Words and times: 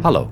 Hallo, 0.00 0.30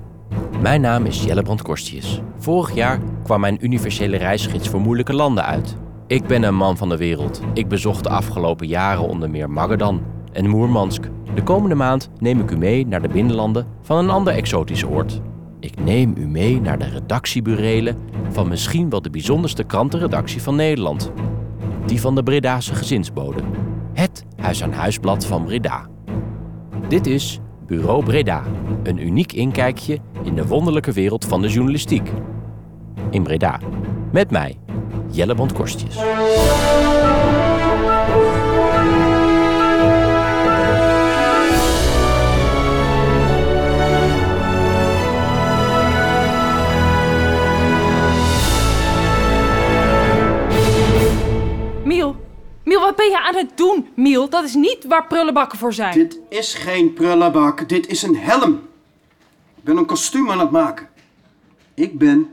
mijn 0.61 0.81
naam 0.81 1.05
is 1.05 1.23
Jelle 1.23 1.41
Brandkorstius. 1.41 2.21
Vorig 2.37 2.73
jaar 2.73 2.99
kwam 3.23 3.39
mijn 3.39 3.65
universele 3.65 4.17
reisgids 4.17 4.69
voor 4.69 4.79
moeilijke 4.79 5.13
landen 5.13 5.45
uit. 5.45 5.77
Ik 6.07 6.27
ben 6.27 6.43
een 6.43 6.55
man 6.55 6.77
van 6.77 6.89
de 6.89 6.97
wereld. 6.97 7.41
Ik 7.53 7.67
bezocht 7.67 8.03
de 8.03 8.09
afgelopen 8.09 8.67
jaren 8.67 9.07
onder 9.07 9.29
meer 9.29 9.49
Magadan 9.49 10.01
en 10.31 10.49
Moermansk. 10.49 11.09
De 11.35 11.43
komende 11.43 11.75
maand 11.75 12.09
neem 12.19 12.39
ik 12.39 12.51
u 12.51 12.57
mee 12.57 12.87
naar 12.87 13.01
de 13.01 13.07
binnenlanden 13.07 13.67
van 13.81 13.97
een 13.97 14.09
ander 14.09 14.33
exotisch 14.33 14.85
oord. 14.85 15.21
Ik 15.59 15.83
neem 15.83 16.13
u 16.17 16.27
mee 16.27 16.61
naar 16.61 16.79
de 16.79 16.89
redactieburelen 16.89 17.97
van 18.29 18.47
misschien 18.47 18.89
wel 18.89 19.01
de 19.01 19.09
bijzonderste 19.09 19.63
krantenredactie 19.63 20.41
van 20.41 20.55
Nederland. 20.55 21.11
Die 21.85 22.01
van 22.01 22.15
de 22.15 22.23
Bredase 22.23 22.75
gezinsbode. 22.75 23.41
Het 23.93 24.25
huis-aan-huisblad 24.35 25.25
van 25.25 25.43
Breda. 25.43 25.87
Dit 26.87 27.07
is 27.07 27.39
Bureau 27.69 28.03
Breda, 28.03 28.43
een 28.83 29.05
uniek 29.07 29.33
inkijkje 29.33 29.99
in 30.23 30.35
de 30.35 30.47
wonderlijke 30.47 30.91
wereld 30.91 31.25
van 31.25 31.41
de 31.41 31.47
journalistiek. 31.47 32.11
In 33.09 33.23
Breda, 33.23 33.59
met 34.11 34.31
mij, 34.31 34.57
Jelle 35.11 35.35
Bondkorstjes. 35.35 35.95
Miel, 51.83 52.15
Miel, 52.63 52.79
wat 52.79 52.95
ben 52.95 53.09
je 53.09 53.19
aan 53.27 53.35
het 53.35 53.57
doen, 53.57 53.87
Miel? 53.95 54.29
Dat 54.29 54.43
is 54.43 54.53
niet 54.53 54.85
waar 54.87 55.07
prullenbakken 55.07 55.57
voor 55.57 55.73
zijn. 55.73 55.93
Dit 55.93 56.19
is 56.29 56.53
geen 56.53 56.93
prullenbak, 56.93 57.69
dit 57.69 57.87
is 57.87 58.03
een 58.03 58.15
helm. 58.15 58.68
Ik 59.69 59.75
ben 59.75 59.83
een 59.83 59.89
kostuum 59.89 60.31
aan 60.31 60.39
het 60.39 60.51
maken. 60.51 60.87
Ik 61.73 61.97
ben 61.97 62.29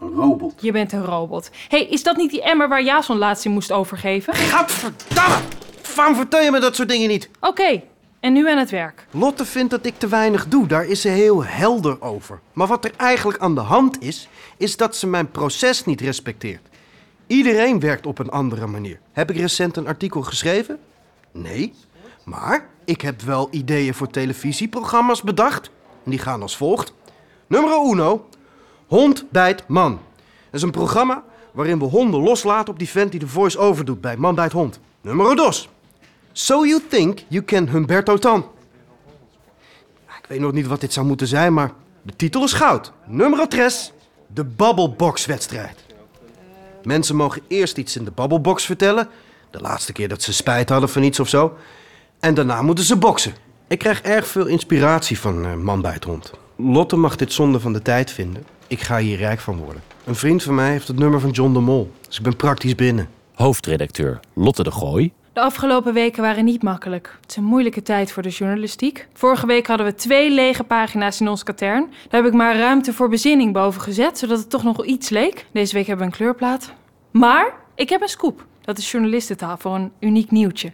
een 0.00 0.10
robot. 0.10 0.54
Je 0.60 0.72
bent 0.72 0.92
een 0.92 1.04
robot. 1.04 1.50
hey, 1.68 1.86
is 1.86 2.02
dat 2.02 2.16
niet 2.16 2.30
die 2.30 2.42
emmer 2.42 2.68
waar 2.68 2.82
Jason 2.82 3.16
laatst 3.16 3.44
in 3.44 3.50
moest 3.50 3.72
overgeven? 3.72 4.34
Gadverdamme! 4.34 5.36
Waarom 5.96 6.14
vertel 6.14 6.40
je 6.40 6.50
me 6.50 6.60
dat 6.60 6.76
soort 6.76 6.88
dingen 6.88 7.08
niet? 7.08 7.30
Oké, 7.40 7.82
en 8.20 8.32
nu 8.32 8.50
aan 8.50 8.58
het 8.58 8.70
werk. 8.70 9.06
Lotte 9.10 9.44
vindt 9.44 9.70
dat 9.70 9.86
ik 9.86 9.98
te 9.98 10.08
weinig 10.08 10.48
doe, 10.48 10.66
daar 10.66 10.86
is 10.86 11.00
ze 11.00 11.08
heel 11.08 11.44
helder 11.44 12.02
over. 12.02 12.40
Maar 12.52 12.66
wat 12.66 12.84
er 12.84 12.92
eigenlijk 12.96 13.38
aan 13.38 13.54
de 13.54 13.60
hand 13.60 14.02
is, 14.02 14.28
is 14.56 14.76
dat 14.76 14.96
ze 14.96 15.06
mijn 15.06 15.30
proces 15.30 15.84
niet 15.84 16.00
respecteert. 16.00 16.68
Iedereen 17.26 17.80
werkt 17.80 18.06
op 18.06 18.18
een 18.18 18.30
andere 18.30 18.66
manier. 18.66 19.00
Heb 19.12 19.30
ik 19.30 19.36
recent 19.36 19.76
een 19.76 19.86
artikel 19.86 20.22
geschreven? 20.22 20.78
Nee. 21.32 21.74
Maar 22.24 22.68
ik 22.84 23.00
heb 23.00 23.20
wel 23.20 23.48
ideeën 23.50 23.94
voor 23.94 24.10
televisieprogramma's 24.10 25.22
bedacht. 25.22 25.70
En 26.08 26.14
die 26.14 26.22
gaan 26.22 26.42
als 26.42 26.56
volgt. 26.56 26.92
Nummer 27.46 27.90
uno. 27.90 28.28
Hond 28.86 29.24
bijt 29.30 29.64
man. 29.66 29.92
Dat 30.44 30.54
is 30.54 30.62
een 30.62 30.70
programma 30.70 31.24
waarin 31.52 31.78
we 31.78 31.84
honden 31.84 32.20
loslaten 32.20 32.72
op 32.72 32.78
die 32.78 32.88
vent 32.88 33.10
die 33.10 33.20
de 33.20 33.28
voice-over 33.28 33.84
doet 33.84 34.00
bij 34.00 34.16
Man 34.16 34.34
bijt 34.34 34.52
hond. 34.52 34.80
Nummer 35.00 35.36
dos. 35.36 35.68
So 36.32 36.66
you 36.66 36.82
think 36.88 37.18
you 37.28 37.44
can 37.44 37.68
Humberto 37.68 38.16
Tan. 38.16 38.46
Ik 40.06 40.24
weet 40.28 40.40
nog 40.40 40.52
niet 40.52 40.66
wat 40.66 40.80
dit 40.80 40.92
zou 40.92 41.06
moeten 41.06 41.26
zijn, 41.26 41.54
maar 41.54 41.72
de 42.02 42.16
titel 42.16 42.44
is 42.44 42.52
goud. 42.52 42.92
Nummer 43.06 43.48
tres. 43.48 43.92
De 44.26 44.44
Bubblebox-wedstrijd. 44.44 45.84
Mensen 46.82 47.16
mogen 47.16 47.42
eerst 47.48 47.76
iets 47.76 47.96
in 47.96 48.04
de 48.04 48.12
Bubblebox 48.14 48.64
vertellen. 48.64 49.08
De 49.50 49.60
laatste 49.60 49.92
keer 49.92 50.08
dat 50.08 50.22
ze 50.22 50.32
spijt 50.32 50.68
hadden 50.68 50.88
van 50.88 51.02
iets 51.02 51.20
of 51.20 51.28
zo. 51.28 51.56
En 52.20 52.34
daarna 52.34 52.62
moeten 52.62 52.84
ze 52.84 52.96
boksen. 52.96 53.47
Ik 53.68 53.78
krijg 53.78 54.02
erg 54.02 54.26
veel 54.26 54.46
inspiratie 54.46 55.18
van 55.18 55.44
eh, 55.44 55.54
Man 55.54 55.80
bij 55.80 55.92
het 55.92 56.04
hond. 56.04 56.32
Lotte 56.56 56.96
mag 56.96 57.16
dit 57.16 57.32
zonde 57.32 57.60
van 57.60 57.72
de 57.72 57.82
tijd 57.82 58.10
vinden. 58.10 58.44
Ik 58.66 58.80
ga 58.80 58.98
hier 58.98 59.16
rijk 59.16 59.40
van 59.40 59.56
worden. 59.56 59.82
Een 60.04 60.14
vriend 60.14 60.42
van 60.42 60.54
mij 60.54 60.70
heeft 60.70 60.88
het 60.88 60.98
nummer 60.98 61.20
van 61.20 61.30
John 61.30 61.52
de 61.52 61.60
Mol. 61.60 61.90
Dus 62.06 62.16
ik 62.16 62.22
ben 62.22 62.36
praktisch 62.36 62.74
binnen. 62.74 63.08
Hoofdredacteur 63.34 64.20
Lotte 64.34 64.62
de 64.62 64.70
Gooi. 64.70 65.12
De 65.32 65.40
afgelopen 65.40 65.94
weken 65.94 66.22
waren 66.22 66.44
niet 66.44 66.62
makkelijk. 66.62 67.16
Het 67.20 67.30
is 67.30 67.36
een 67.36 67.44
moeilijke 67.44 67.82
tijd 67.82 68.12
voor 68.12 68.22
de 68.22 68.28
journalistiek. 68.28 69.08
Vorige 69.12 69.46
week 69.46 69.66
hadden 69.66 69.86
we 69.86 69.94
twee 69.94 70.30
lege 70.30 70.64
pagina's 70.64 71.20
in 71.20 71.28
ons 71.28 71.42
katern. 71.42 71.90
Daar 72.08 72.22
heb 72.22 72.32
ik 72.32 72.38
maar 72.38 72.56
ruimte 72.56 72.92
voor 72.92 73.08
bezinning 73.08 73.52
boven 73.52 73.80
gezet, 73.80 74.18
zodat 74.18 74.38
het 74.38 74.50
toch 74.50 74.62
nog 74.62 74.84
iets 74.84 75.08
leek. 75.08 75.46
Deze 75.52 75.74
week 75.74 75.86
hebben 75.86 76.06
we 76.06 76.12
een 76.12 76.18
kleurplaat. 76.18 76.72
Maar 77.10 77.54
ik 77.74 77.88
heb 77.88 78.02
een 78.02 78.08
scoop. 78.08 78.46
Dat 78.60 78.78
is 78.78 78.90
journalistentaal 78.90 79.56
voor 79.56 79.74
een 79.74 79.92
uniek 80.00 80.30
nieuwtje. 80.30 80.70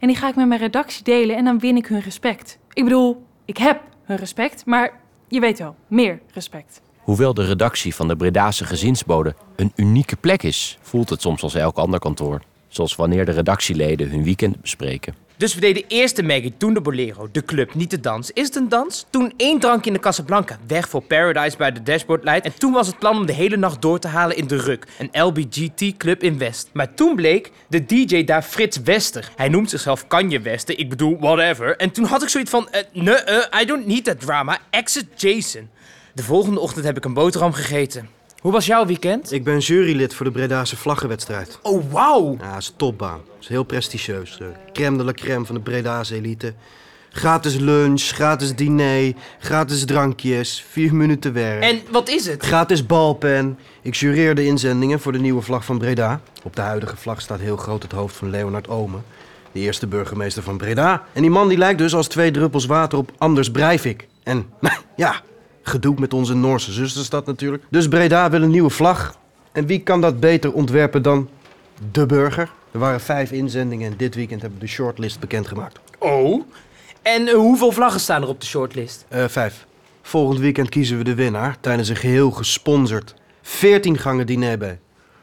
En 0.00 0.08
die 0.08 0.16
ga 0.16 0.28
ik 0.28 0.34
met 0.34 0.48
mijn 0.48 0.60
redactie 0.60 1.04
delen 1.04 1.36
en 1.36 1.44
dan 1.44 1.58
win 1.58 1.76
ik 1.76 1.86
hun 1.86 2.00
respect. 2.00 2.58
Ik 2.72 2.84
bedoel, 2.84 3.22
ik 3.44 3.56
heb 3.56 3.80
hun 4.04 4.16
respect, 4.16 4.66
maar 4.66 5.00
je 5.28 5.40
weet 5.40 5.58
wel, 5.58 5.76
meer 5.86 6.20
respect. 6.32 6.80
Hoewel 7.00 7.34
de 7.34 7.44
redactie 7.44 7.94
van 7.94 8.08
de 8.08 8.16
Bredase 8.16 8.64
gezinsbode 8.64 9.34
een 9.56 9.72
unieke 9.76 10.16
plek 10.16 10.42
is, 10.42 10.78
voelt 10.80 11.10
het 11.10 11.20
soms 11.20 11.42
als 11.42 11.54
elk 11.54 11.76
ander 11.76 12.00
kantoor. 12.00 12.40
Zoals 12.68 12.96
wanneer 12.96 13.24
de 13.24 13.32
redactieleden 13.32 14.10
hun 14.10 14.24
weekend 14.24 14.60
bespreken. 14.60 15.14
Dus 15.38 15.54
we 15.54 15.60
deden 15.60 15.84
eerst 15.88 16.16
de 16.16 16.22
Maggie, 16.22 16.54
toen 16.56 16.74
de 16.74 16.80
Bolero, 16.80 17.28
de 17.32 17.44
club, 17.44 17.74
niet 17.74 17.90
de 17.90 18.00
dans. 18.00 18.30
Is 18.30 18.46
het 18.46 18.56
een 18.56 18.68
dans? 18.68 19.06
Toen 19.10 19.32
één 19.36 19.60
drankje 19.60 19.90
in 19.90 19.96
de 19.96 20.02
Casablanca, 20.02 20.58
weg 20.66 20.88
voor 20.88 21.02
Paradise 21.02 21.56
bij 21.56 21.72
de 21.72 21.82
Dashboard 21.82 22.24
Light. 22.24 22.44
En 22.44 22.58
toen 22.58 22.72
was 22.72 22.86
het 22.86 22.98
plan 22.98 23.16
om 23.16 23.26
de 23.26 23.32
hele 23.32 23.56
nacht 23.56 23.82
door 23.82 23.98
te 23.98 24.08
halen 24.08 24.36
in 24.36 24.46
de 24.46 24.56
Ruk, 24.56 24.86
een 24.98 25.22
LBGT-club 25.22 26.22
in 26.22 26.38
West. 26.38 26.70
Maar 26.72 26.94
toen 26.94 27.16
bleek 27.16 27.50
de 27.68 27.84
DJ 27.84 28.24
daar 28.24 28.42
Frits 28.42 28.76
Wester. 28.76 29.30
Hij 29.36 29.48
noemt 29.48 29.70
zichzelf 29.70 30.06
Kanje 30.06 30.40
Wester, 30.40 30.78
ik 30.78 30.88
bedoel 30.88 31.18
whatever. 31.18 31.76
En 31.76 31.90
toen 31.90 32.04
had 32.04 32.22
ik 32.22 32.28
zoiets 32.28 32.50
van, 32.50 32.70
eh, 32.70 32.82
nee, 32.92 33.14
eh, 33.14 33.60
I 33.60 33.64
don't 33.64 33.86
need 33.86 34.04
that 34.04 34.20
drama, 34.20 34.58
exit 34.70 35.06
Jason. 35.16 35.68
De 36.14 36.22
volgende 36.22 36.60
ochtend 36.60 36.84
heb 36.84 36.96
ik 36.96 37.04
een 37.04 37.14
boterham 37.14 37.52
gegeten. 37.52 38.17
Hoe 38.38 38.52
was 38.52 38.66
jouw 38.66 38.86
weekend? 38.86 39.32
Ik 39.32 39.44
ben 39.44 39.58
jurylid 39.58 40.14
voor 40.14 40.26
de 40.26 40.32
Bredase 40.32 40.76
vlaggenwedstrijd. 40.76 41.58
Oh, 41.62 41.92
wauw! 41.92 42.36
Ja, 42.40 42.52
dat 42.52 42.60
is 42.60 42.68
een 42.68 42.76
topbaan. 42.76 43.20
Dat 43.26 43.36
is 43.40 43.48
heel 43.48 43.62
prestigieus. 43.62 44.36
De 44.36 44.52
crème 44.72 44.96
de 44.96 45.04
la 45.04 45.12
crème 45.12 45.44
van 45.44 45.54
de 45.54 45.60
Bredase 45.60 46.14
elite. 46.14 46.54
Gratis 47.10 47.54
lunch, 47.54 48.02
gratis 48.02 48.54
diner, 48.54 49.14
gratis 49.38 49.84
drankjes, 49.84 50.64
vier 50.68 50.94
minuten 50.94 51.32
werk. 51.32 51.62
En 51.62 51.80
wat 51.90 52.08
is 52.08 52.26
het? 52.26 52.44
Gratis 52.44 52.86
balpen. 52.86 53.58
Ik 53.82 53.94
jureer 53.94 54.34
de 54.34 54.44
inzendingen 54.44 55.00
voor 55.00 55.12
de 55.12 55.20
nieuwe 55.20 55.42
vlag 55.42 55.64
van 55.64 55.78
Breda. 55.78 56.20
Op 56.42 56.56
de 56.56 56.62
huidige 56.62 56.96
vlag 56.96 57.20
staat 57.20 57.40
heel 57.40 57.56
groot 57.56 57.82
het 57.82 57.92
hoofd 57.92 58.16
van 58.16 58.30
Leonard 58.30 58.68
Omen. 58.68 59.04
De 59.52 59.60
eerste 59.60 59.86
burgemeester 59.86 60.42
van 60.42 60.56
Breda. 60.56 61.04
En 61.12 61.22
die 61.22 61.30
man 61.30 61.48
die 61.48 61.58
lijkt 61.58 61.78
dus 61.78 61.94
als 61.94 62.08
twee 62.08 62.30
druppels 62.30 62.66
water 62.66 62.98
op 62.98 63.10
Anders 63.18 63.50
Breivik. 63.50 64.08
En 64.22 64.46
ja, 64.96 65.22
gedoe 65.68 65.94
met 65.98 66.14
onze 66.14 66.34
Noorse 66.34 66.72
zusterstad 66.72 67.26
natuurlijk. 67.26 67.62
Dus 67.70 67.88
Breda 67.88 68.30
wil 68.30 68.42
een 68.42 68.50
nieuwe 68.50 68.70
vlag. 68.70 69.18
En 69.52 69.66
wie 69.66 69.80
kan 69.80 70.00
dat 70.00 70.20
beter 70.20 70.52
ontwerpen 70.52 71.02
dan 71.02 71.28
de 71.92 72.06
burger? 72.06 72.50
Er 72.70 72.78
waren 72.78 73.00
vijf 73.00 73.32
inzendingen 73.32 73.90
en 73.90 73.96
dit 73.96 74.14
weekend 74.14 74.40
hebben 74.40 74.58
we 74.58 74.64
de 74.64 74.70
shortlist 74.72 75.20
bekendgemaakt. 75.20 75.78
Oh. 75.98 76.42
En 77.02 77.28
eh, 77.28 77.34
hoeveel 77.34 77.72
vlaggen 77.72 78.00
staan 78.00 78.22
er 78.22 78.28
op 78.28 78.40
de 78.40 78.46
shortlist? 78.46 79.04
Eh, 79.08 79.24
vijf. 79.28 79.66
Volgend 80.02 80.38
weekend 80.38 80.68
kiezen 80.68 80.98
we 80.98 81.04
de 81.04 81.14
winnaar 81.14 81.56
tijdens 81.60 81.88
een 81.88 81.96
geheel 81.96 82.30
gesponsord 82.30 83.14
14 83.42 83.98
gangen 83.98 84.26
diner 84.26 84.58
bij 84.58 84.78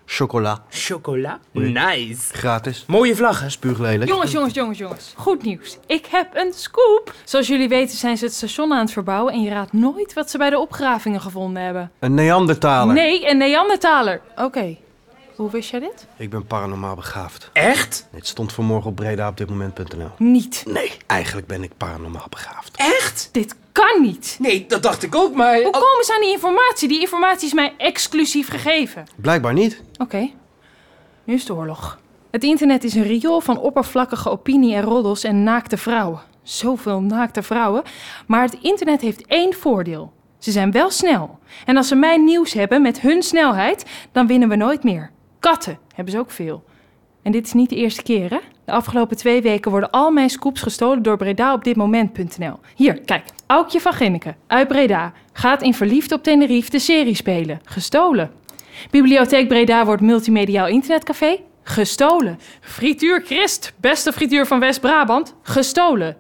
Chocola. 0.05 0.63
Chocola? 0.69 1.39
Nice. 1.51 2.33
Gratis. 2.33 2.83
Mooie 2.87 3.15
vlaggen. 3.15 3.51
Spuuglelijk. 3.51 4.09
Jongens, 4.09 4.31
jongens, 4.31 4.53
jongens, 4.53 4.77
jongens. 4.77 5.13
Goed 5.15 5.43
nieuws. 5.43 5.77
Ik 5.85 6.05
heb 6.05 6.35
een 6.35 6.53
scoop. 6.53 7.13
Zoals 7.23 7.47
jullie 7.47 7.67
weten 7.67 7.97
zijn 7.97 8.17
ze 8.17 8.25
het 8.25 8.33
station 8.33 8.73
aan 8.73 8.79
het 8.79 8.91
verbouwen 8.91 9.33
en 9.33 9.41
je 9.41 9.49
raadt 9.49 9.73
nooit 9.73 10.13
wat 10.13 10.29
ze 10.29 10.37
bij 10.37 10.49
de 10.49 10.59
opgravingen 10.59 11.21
gevonden 11.21 11.63
hebben. 11.63 11.91
Een 11.99 12.13
Neandertaler. 12.13 12.93
Nee, 12.93 13.29
een 13.29 13.37
Neandertaler. 13.37 14.21
Oké. 14.35 14.77
Hoe 15.35 15.51
wist 15.51 15.69
jij 15.69 15.79
dit? 15.79 16.07
Ik 16.17 16.29
ben 16.29 16.45
paranormaal 16.45 16.95
begaafd. 16.95 17.49
Echt? 17.53 18.07
Het 18.11 18.27
stond 18.27 18.53
vanmorgen 18.53 18.89
op 18.89 18.95
breda 18.95 19.27
op 19.27 19.37
dit 19.37 19.49
moment.nl. 19.49 20.09
Niet. 20.17 20.63
Nee, 20.67 20.91
eigenlijk 21.05 21.47
ben 21.47 21.63
ik 21.63 21.71
paranormaal 21.77 22.27
begaafd. 22.29 22.77
Echt? 22.77 23.29
Dit 23.31 23.55
kan 23.75 24.01
niet. 24.01 24.37
Nee, 24.39 24.65
dat 24.67 24.83
dacht 24.83 25.03
ik 25.03 25.15
ook, 25.15 25.35
maar... 25.35 25.55
Hoe 25.55 25.71
komen 25.71 26.05
ze 26.05 26.13
aan 26.13 26.21
die 26.21 26.31
informatie? 26.31 26.87
Die 26.87 26.99
informatie 26.99 27.47
is 27.47 27.53
mij 27.53 27.73
exclusief 27.77 28.49
gegeven. 28.49 29.05
Blijkbaar 29.15 29.53
niet. 29.53 29.81
Oké, 29.97 30.29
nu 31.23 31.33
is 31.33 31.45
de 31.45 31.53
oorlog. 31.53 31.99
Het 32.31 32.43
internet 32.43 32.83
is 32.83 32.95
een 32.95 33.03
riool 33.03 33.41
van 33.41 33.59
oppervlakkige 33.59 34.29
opinie 34.29 34.75
en 34.75 34.83
roddels 34.83 35.23
en 35.23 35.43
naakte 35.43 35.77
vrouwen. 35.77 36.21
Zoveel 36.43 37.01
naakte 37.01 37.43
vrouwen. 37.43 37.83
Maar 38.27 38.41
het 38.41 38.57
internet 38.61 39.01
heeft 39.01 39.25
één 39.25 39.53
voordeel. 39.53 40.13
Ze 40.39 40.51
zijn 40.51 40.71
wel 40.71 40.89
snel. 40.89 41.39
En 41.65 41.77
als 41.77 41.87
ze 41.87 41.95
mijn 41.95 42.23
nieuws 42.23 42.53
hebben 42.53 42.81
met 42.81 43.01
hun 43.01 43.23
snelheid, 43.23 43.85
dan 44.11 44.27
winnen 44.27 44.49
we 44.49 44.55
nooit 44.55 44.83
meer. 44.83 45.11
Katten 45.39 45.79
hebben 45.93 46.13
ze 46.13 46.19
ook 46.19 46.31
veel. 46.31 46.63
En 47.21 47.31
dit 47.31 47.45
is 47.45 47.53
niet 47.53 47.69
de 47.69 47.75
eerste 47.75 48.03
keer, 48.03 48.29
hè? 48.29 48.39
De 48.65 48.71
afgelopen 48.71 49.17
twee 49.17 49.41
weken 49.41 49.71
worden 49.71 49.91
al 49.91 50.11
mijn 50.11 50.29
scoops 50.29 50.61
gestolen 50.61 51.03
door 51.03 51.17
Breda 51.17 51.53
op 51.53 51.63
dit 51.63 51.75
moment.nl. 51.75 52.59
Hier, 52.75 53.01
kijk. 53.01 53.23
Aukje 53.47 53.81
van 53.81 53.93
Ginneken, 53.93 54.35
uit 54.47 54.67
Breda, 54.67 55.13
gaat 55.33 55.61
in 55.61 55.73
Verliefd 55.73 56.11
op 56.11 56.23
Tenerife 56.23 56.69
de 56.69 56.79
serie 56.79 57.15
spelen. 57.15 57.59
Gestolen. 57.63 58.31
Bibliotheek 58.91 59.47
Breda 59.47 59.85
wordt 59.85 60.01
multimediaal 60.01 60.67
internetcafé. 60.67 61.39
Gestolen. 61.63 62.39
Frituur 62.61 63.21
Christ, 63.25 63.73
beste 63.77 64.13
frituur 64.13 64.45
van 64.45 64.59
West-Brabant. 64.59 65.35
Gestolen. 65.41 66.17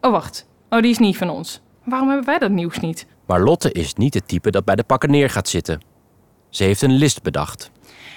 Oh, 0.00 0.10
wacht. 0.10 0.46
Oh, 0.70 0.80
die 0.80 0.90
is 0.90 0.98
niet 0.98 1.16
van 1.16 1.30
ons. 1.30 1.60
Waarom 1.84 2.08
hebben 2.08 2.26
wij 2.26 2.38
dat 2.38 2.50
nieuws 2.50 2.78
niet? 2.78 3.06
Maar 3.26 3.40
Lotte 3.40 3.72
is 3.72 3.94
niet 3.94 4.14
het 4.14 4.28
type 4.28 4.50
dat 4.50 4.64
bij 4.64 4.74
de 4.74 4.84
pakken 4.84 5.10
neer 5.10 5.30
gaat 5.30 5.48
zitten. 5.48 5.91
Ze 6.52 6.64
heeft 6.64 6.82
een 6.82 6.96
list 6.96 7.22
bedacht. 7.22 7.70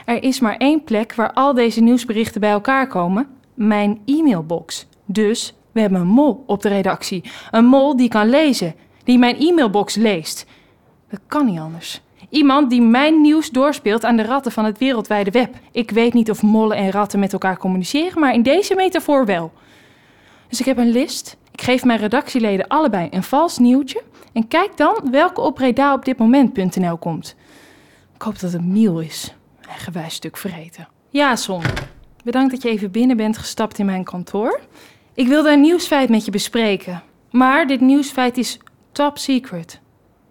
Er 0.05 0.23
is 0.23 0.39
maar 0.39 0.57
één 0.57 0.83
plek 0.83 1.15
waar 1.15 1.33
al 1.33 1.53
deze 1.53 1.81
nieuwsberichten 1.81 2.41
bij 2.41 2.51
elkaar 2.51 2.87
komen: 2.87 3.27
mijn 3.53 4.01
e-mailbox. 4.05 4.87
Dus 5.05 5.53
we 5.71 5.79
hebben 5.79 6.01
een 6.01 6.07
mol 6.07 6.43
op 6.47 6.61
de 6.61 6.69
redactie. 6.69 7.23
Een 7.51 7.65
mol 7.65 7.95
die 7.95 8.09
kan 8.09 8.29
lezen, 8.29 8.75
die 9.03 9.17
mijn 9.17 9.35
e-mailbox 9.39 9.95
leest. 9.95 10.45
Dat 11.09 11.19
kan 11.27 11.45
niet 11.45 11.59
anders. 11.59 12.01
Iemand 12.29 12.69
die 12.69 12.81
mijn 12.81 13.21
nieuws 13.21 13.49
doorspeelt 13.49 14.05
aan 14.05 14.15
de 14.15 14.23
ratten 14.23 14.51
van 14.51 14.65
het 14.65 14.77
wereldwijde 14.77 15.31
web. 15.31 15.55
Ik 15.71 15.91
weet 15.91 16.13
niet 16.13 16.29
of 16.29 16.41
mollen 16.41 16.77
en 16.77 16.91
ratten 16.91 17.19
met 17.19 17.33
elkaar 17.33 17.57
communiceren, 17.57 18.19
maar 18.19 18.33
in 18.33 18.43
deze 18.43 18.75
metafoor 18.75 19.25
wel. 19.25 19.51
Dus 20.47 20.59
ik 20.59 20.65
heb 20.65 20.77
een 20.77 20.91
list. 20.91 21.37
Ik 21.51 21.61
geef 21.61 21.83
mijn 21.83 21.99
redactieleden 21.99 22.67
allebei 22.67 23.07
een 23.11 23.23
vals 23.23 23.57
nieuwtje. 23.57 24.01
En 24.33 24.47
kijk 24.47 24.77
dan 24.77 24.95
welke 25.11 25.41
op 25.41 25.55
Breda 25.55 25.93
op 25.93 26.05
dit 26.05 26.17
moment.nl 26.17 26.97
komt. 26.97 27.35
Ik 28.15 28.21
hoop 28.21 28.39
dat 28.39 28.51
het 28.51 28.65
Miel 28.65 28.99
is. 28.99 29.33
Eigenwijs 29.69 30.13
stuk 30.13 30.37
vergeten. 30.37 30.87
Ja, 31.09 31.35
Son. 31.35 31.63
Bedankt 32.23 32.51
dat 32.51 32.61
je 32.61 32.69
even 32.69 32.91
binnen 32.91 33.17
bent 33.17 33.37
gestapt 33.37 33.79
in 33.79 33.85
mijn 33.85 34.03
kantoor. 34.03 34.59
Ik 35.13 35.27
wilde 35.27 35.51
een 35.51 35.61
nieuwsfeit 35.61 36.09
met 36.09 36.25
je 36.25 36.31
bespreken. 36.31 37.03
Maar 37.31 37.67
dit 37.67 37.81
nieuwsfeit 37.81 38.37
is 38.37 38.59
top 38.91 39.17
secret. 39.17 39.79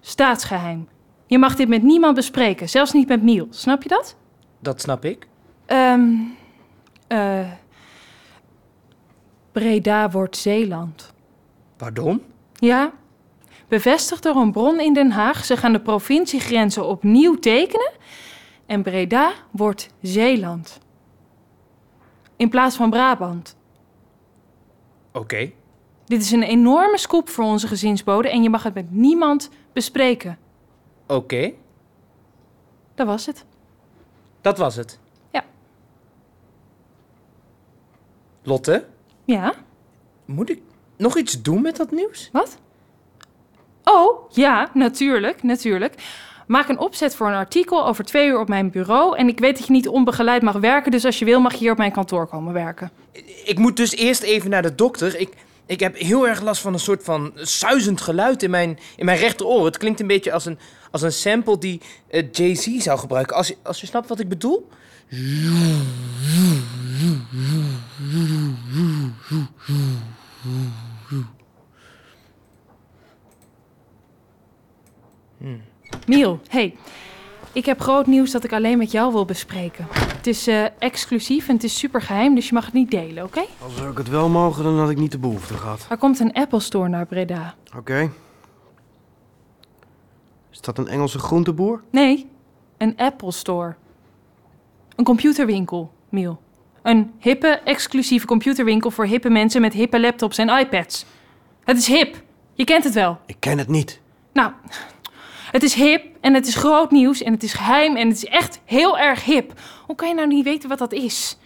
Staatsgeheim. 0.01 0.89
Je 1.27 1.39
mag 1.39 1.57
dit 1.57 1.69
met 1.69 1.83
niemand 1.83 2.15
bespreken, 2.15 2.69
zelfs 2.69 2.93
niet 2.93 3.09
met 3.09 3.23
Miel. 3.23 3.47
Snap 3.51 3.83
je 3.83 3.89
dat? 3.89 4.17
Dat 4.61 4.81
snap 4.81 5.05
ik. 5.05 5.27
Ehm 5.67 6.13
eh 7.07 7.51
Breda 9.53 10.11
wordt 10.11 10.37
Zeeland. 10.37 11.13
Pardon? 11.77 12.23
Ja, 12.55 12.93
bevestigd 13.75 14.23
door 14.23 14.37
een 14.37 14.53
bron 14.53 14.81
in 14.81 14.93
Den 14.95 15.11
Haag. 15.11 15.45
Ze 15.45 15.57
gaan 15.57 15.73
de 15.73 15.81
provinciegrenzen 15.81 16.87
opnieuw 16.87 17.35
tekenen. 17.39 17.93
En 18.67 18.83
Breda 18.83 19.33
wordt 19.51 19.89
Zeeland. 20.03 20.79
In 22.37 22.49
plaats 22.49 22.77
van 22.77 22.91
Brabant. 22.91 23.57
Oké. 25.13 25.51
Dit 26.05 26.21
is 26.23 26.31
een 26.31 26.43
enorme 26.43 26.99
scoop 26.99 27.29
voor 27.29 27.45
onze 27.45 27.67
gezinsbode 27.69 28.29
en 28.31 28.43
je 28.43 28.51
mag 28.51 28.63
het 28.63 28.75
met 28.75 28.91
niemand 28.91 29.51
bespreken. 29.73 30.39
Oké. 31.07 31.53
Dat 32.95 33.07
was 33.07 33.27
het. 33.27 33.45
Dat 34.41 34.59
was 34.59 34.77
het. 34.77 34.99
Ja. 35.31 35.45
Lotte, 38.43 38.87
Ja, 39.25 39.55
moet 40.25 40.51
ik 40.51 40.63
nog 40.97 41.17
iets 41.19 41.43
doen 41.43 41.63
met 41.63 41.77
dat 41.77 41.91
nieuws? 41.91 42.29
wat? 42.33 42.59
Oh, 43.85 44.31
ja, 44.33 44.71
natuurlijk, 44.75 45.43
natuurlijk. 45.43 45.95
Maak 46.47 46.69
een 46.69 46.79
opzet 46.79 47.17
voor 47.17 47.27
een 47.27 47.35
artikel 47.35 47.87
over 47.87 48.05
twee 48.05 48.29
uur 48.29 48.41
op 48.41 48.49
mijn 48.49 48.71
bureau. 48.71 49.17
En 49.17 49.29
ik 49.29 49.39
weet 49.39 49.57
dat 49.57 49.67
je 49.67 49.73
niet 49.73 49.89
onbegeleid 49.89 50.43
mag 50.43 50.57
werken, 50.57 50.91
dus 50.91 51.05
als 51.05 51.19
je 51.19 51.25
wil 51.25 51.41
mag 51.41 51.53
je 51.53 51.59
hier 51.59 51.71
op 51.71 51.79
mijn 51.79 51.93
kantoor 51.93 52.27
komen 52.27 52.53
werken. 52.53 52.91
Ik 53.45 53.59
moet 53.59 53.77
dus 53.77 53.95
eerst 53.95 54.23
even 54.23 54.51
naar 54.51 54.63
de 54.63 54.75
dokter. 54.75 55.21
Ik, 55.21 55.33
ik 55.67 55.81
heb 55.81 55.99
heel 55.99 56.29
erg 56.29 56.43
last 56.43 56.61
van 56.61 56.73
een 56.73 56.79
soort 56.79 57.05
van 57.05 57.33
suizend 57.35 58.01
geluid 58.01 58.43
in 58.43 58.51
mijn, 58.51 58.79
in 58.97 59.05
mijn 59.05 59.19
rechteroor. 59.19 59.65
Het 59.65 59.79
klinkt 59.79 60.01
een 60.01 60.07
beetje 60.07 60.33
als 60.33 60.45
een, 60.45 60.59
als 60.91 61.03
een 61.03 61.13
sample 61.13 61.59
die 61.59 61.81
eh, 62.09 62.25
Jay-Z 62.33 62.77
zou 62.77 62.99
gebruiken. 62.99 63.37
Als 63.37 63.55
als 63.63 63.81
je 63.81 63.87
snapt 63.87 64.09
wat 64.09 64.21
ik 64.21 64.29
bedoel? 64.29 64.69
Miel, 76.07 76.41
hey. 76.49 76.77
Ik 77.53 77.67
heb 77.67 77.81
groot 77.81 78.07
nieuws 78.07 78.31
dat 78.31 78.45
ik 78.45 78.53
alleen 78.53 78.79
met 78.79 78.91
jou 78.91 79.13
wil 79.13 79.25
bespreken. 79.25 79.87
Het 79.91 80.27
is 80.27 80.47
eh, 80.47 80.65
exclusief 80.79 81.49
en 81.49 81.55
het 81.55 81.65
is 81.65 81.79
super 81.79 82.03
geheim, 82.03 82.35
dus 82.35 82.49
je 82.49 82.55
mag 82.55 82.65
het 82.65 82.75
niet 82.75 82.91
delen, 82.91 83.25
oké? 83.25 83.45
Als 83.63 83.77
zou 83.77 83.91
ik 83.91 83.99
het 83.99 84.09
wel 84.09 84.29
mogen, 84.29 84.65
dan 84.65 84.79
had 84.79 84.91
ik 84.91 84.99
niet 84.99 85.13
de 85.13 85.19
behoefte 85.19 85.55
gehad. 85.55 85.87
Er 85.91 85.97
komt 85.97 86.21
een 86.21 86.33
Apple 86.33 86.61
Store 86.61 86.89
naar 86.89 87.07
Breda. 87.07 87.55
Oké. 87.77 88.11
Is 90.51 90.61
dat 90.61 90.79
een 90.79 90.89
Engelse 90.89 91.19
groenteboer? 91.19 91.83
Nee, 91.91 92.31
een 92.79 92.97
Apple 92.97 93.33
Store. 93.33 93.75
Een 94.97 95.05
computerwinkel, 95.05 95.93
Miel. 96.09 96.41
Een 96.83 97.13
hippe, 97.19 97.49
exclusieve 97.49 98.27
computerwinkel 98.27 98.91
voor 98.91 99.07
hippe 99.07 99.31
mensen 99.31 99.61
met 99.61 99.73
hippe 99.73 100.01
laptops 100.01 100.39
en 100.39 100.49
iPads. 100.49 101.05
Het 101.65 101.77
is 101.77 101.87
hip. 101.87 102.23
Je 102.55 102.65
kent 102.65 102.85
het 102.85 102.95
wel. 102.95 103.19
Ik 103.27 103.37
ken 103.39 103.59
het 103.59 103.69
niet. 103.69 104.01
Nou, 104.33 104.53
het 105.55 105.63
is 105.63 105.75
hip 105.75 106.05
en 106.21 106.35
het 106.35 106.47
is 106.47 106.55
groot 106.55 106.91
nieuws 106.91 107.23
en 107.23 107.33
het 107.33 107.43
is 107.43 107.53
geheim 107.53 107.97
en 107.97 108.09
het 108.09 108.17
is 108.17 108.25
echt 108.25 108.61
heel 108.65 108.99
erg 108.99 109.25
hip. 109.25 109.53
Hoe 109.87 109.97
kan 109.97 110.09
je 110.09 110.15
nou 110.15 110.27
niet 110.27 110.45
weten 110.45 110.69
wat 110.69 110.79
dat 110.79 110.93
is? 110.93 111.39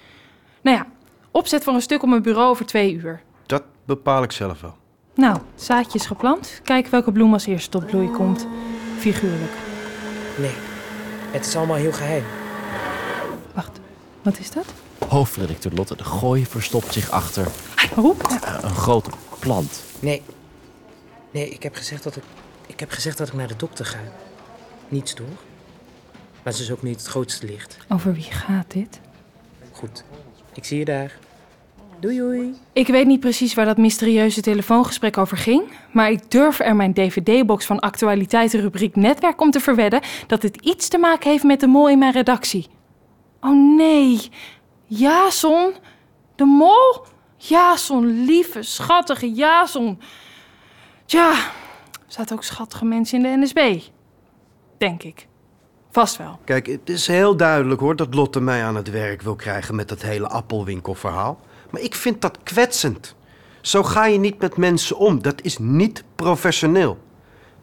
Nou 0.63 0.77
ja, 0.77 0.87
opzet 1.31 1.65
voor 1.65 1.75
een 1.75 1.83
stuk 1.83 2.03
op 2.03 2.09
mijn 2.09 2.23
bureau 2.23 2.49
over 2.49 2.67
twee 2.67 2.93
uur. 2.93 3.23
Dat 3.47 3.63
bepaal 3.85 4.23
ik 4.23 4.33
zelf 4.33 4.61
wel. 4.61 4.75
Nou, 5.15 5.39
zaadjes 5.55 6.07
geplant. 6.07 6.61
Kijk 6.65 6.87
welke 6.87 7.13
bloem 7.13 7.33
als 7.33 7.47
eerste 7.47 7.71
tot 7.71 7.87
bloei 7.87 8.11
komt. 8.11 8.47
Figuurlijk. 8.99 9.53
Nee, 10.37 10.55
het 11.31 11.47
is 11.47 11.57
allemaal 11.57 11.77
heel 11.77 11.93
geheim. 11.93 12.25
Wacht, 13.55 13.81
wat 14.23 14.39
is 14.39 14.51
dat? 14.51 14.67
Hoofdredacteur 15.09 15.73
Lotte 15.73 15.97
de 15.97 16.05
Gooi 16.05 16.47
verstopt 16.47 16.93
zich 16.93 17.11
achter 17.11 17.47
eh, 17.77 18.59
een 18.61 18.75
grote 18.75 19.11
plant. 19.39 19.85
Nee. 20.01 20.23
Nee, 21.31 21.49
ik 21.49 21.63
heb 21.63 21.75
gezegd 21.75 22.03
dat 22.03 22.17
ik, 22.17 22.23
ik 22.69 22.81
heb 22.81 22.91
gezegd 22.91 23.19
dat 23.19 23.29
ik 23.29 23.35
naar 23.35 23.49
de 23.49 23.57
dokter 23.57 23.85
ga. 23.85 23.99
Niets 24.89 25.15
toch? 25.15 25.27
Maar 26.43 26.53
ze 26.53 26.63
is 26.63 26.71
ook 26.71 26.83
niet 26.83 26.97
het 26.97 27.07
grootste 27.07 27.47
licht. 27.47 27.77
over 27.89 28.13
wie 28.13 28.23
gaat 28.23 28.71
dit? 28.71 29.01
Goed. 29.73 30.05
Ik 30.55 30.65
zie 30.65 30.79
je 30.79 30.85
daar. 30.85 31.19
Doei 32.01 32.19
doei. 32.19 32.55
Ik 32.73 32.87
weet 32.87 33.07
niet 33.07 33.21
precies 33.21 33.55
waar 33.55 33.65
dat 33.65 33.77
mysterieuze 33.77 34.41
telefoongesprek 34.41 35.19
over 35.19 35.37
ging, 35.37 35.63
maar 35.93 36.11
ik 36.11 36.31
durf 36.31 36.61
er 36.61 36.77
mijn 36.77 36.95
dvd-box 36.95 37.67
van 37.67 37.81
actualiteitenrubriek 37.81 38.97
Netwerk 38.97 39.41
om 39.41 39.51
te 39.51 39.61
verwedden 39.61 40.01
dat 40.27 40.43
het 40.43 40.57
iets 40.57 40.89
te 40.89 40.99
maken 40.99 41.31
heeft 41.31 41.43
met 41.43 41.61
de 41.61 41.67
mol 41.67 41.89
in 41.89 41.99
mijn 41.99 42.13
redactie. 42.13 42.67
Oh 43.41 43.77
nee, 43.77 44.29
Jason, 44.87 45.73
de 46.35 46.45
mol? 46.45 47.05
Jason, 47.37 48.25
lieve, 48.25 48.63
schattige 48.63 49.33
Jason. 49.33 50.01
Tja, 51.05 51.35
zaten 52.09 52.37
ook 52.37 52.45
schattige 52.45 52.85
mensen 52.85 53.25
in 53.25 53.41
de 53.41 53.47
NSB. 53.47 53.83
Denk 54.79 55.03
ik. 55.03 55.27
Vast 55.91 56.17
wel. 56.17 56.39
Kijk, 56.45 56.67
het 56.67 56.89
is 56.89 57.07
heel 57.07 57.37
duidelijk 57.37 57.81
hoor 57.81 57.97
dat 57.97 58.15
Lotte 58.15 58.41
mij 58.41 58.65
aan 58.65 58.77
het 58.77 58.91
werk 58.91 59.23
wil 59.23 59.37
krijgen 59.37 59.75
met 59.75 59.89
dat 59.89 60.03
hele 60.03 60.29
appelwinkelverhaal. 60.29 61.41
Maar 61.71 61.81
ik 61.81 61.95
vind 61.95 62.21
dat 62.21 62.39
kwetsend. 62.43 63.15
Zo 63.61 63.83
ga 63.83 64.07
je 64.07 64.19
niet 64.19 64.41
met 64.41 64.57
mensen 64.57 64.97
om. 64.97 65.23
Dat 65.23 65.43
is 65.43 65.59
niet 65.59 66.05
professioneel. 66.15 66.99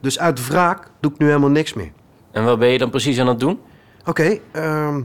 Dus 0.02 0.20
uit 0.20 0.48
wraak 0.48 0.90
doe 1.00 1.12
ik 1.12 1.18
nu 1.18 1.26
helemaal 1.26 1.50
niks 1.50 1.74
meer. 1.74 1.92
En 2.32 2.44
wat 2.44 2.60
ben 2.60 2.70
je 2.70 2.78
dan 2.78 2.90
precies 2.90 3.20
aan 3.20 3.28
het 3.28 3.40
doen? 3.40 3.60
Oké, 4.06 4.40
ehm, 4.52 5.04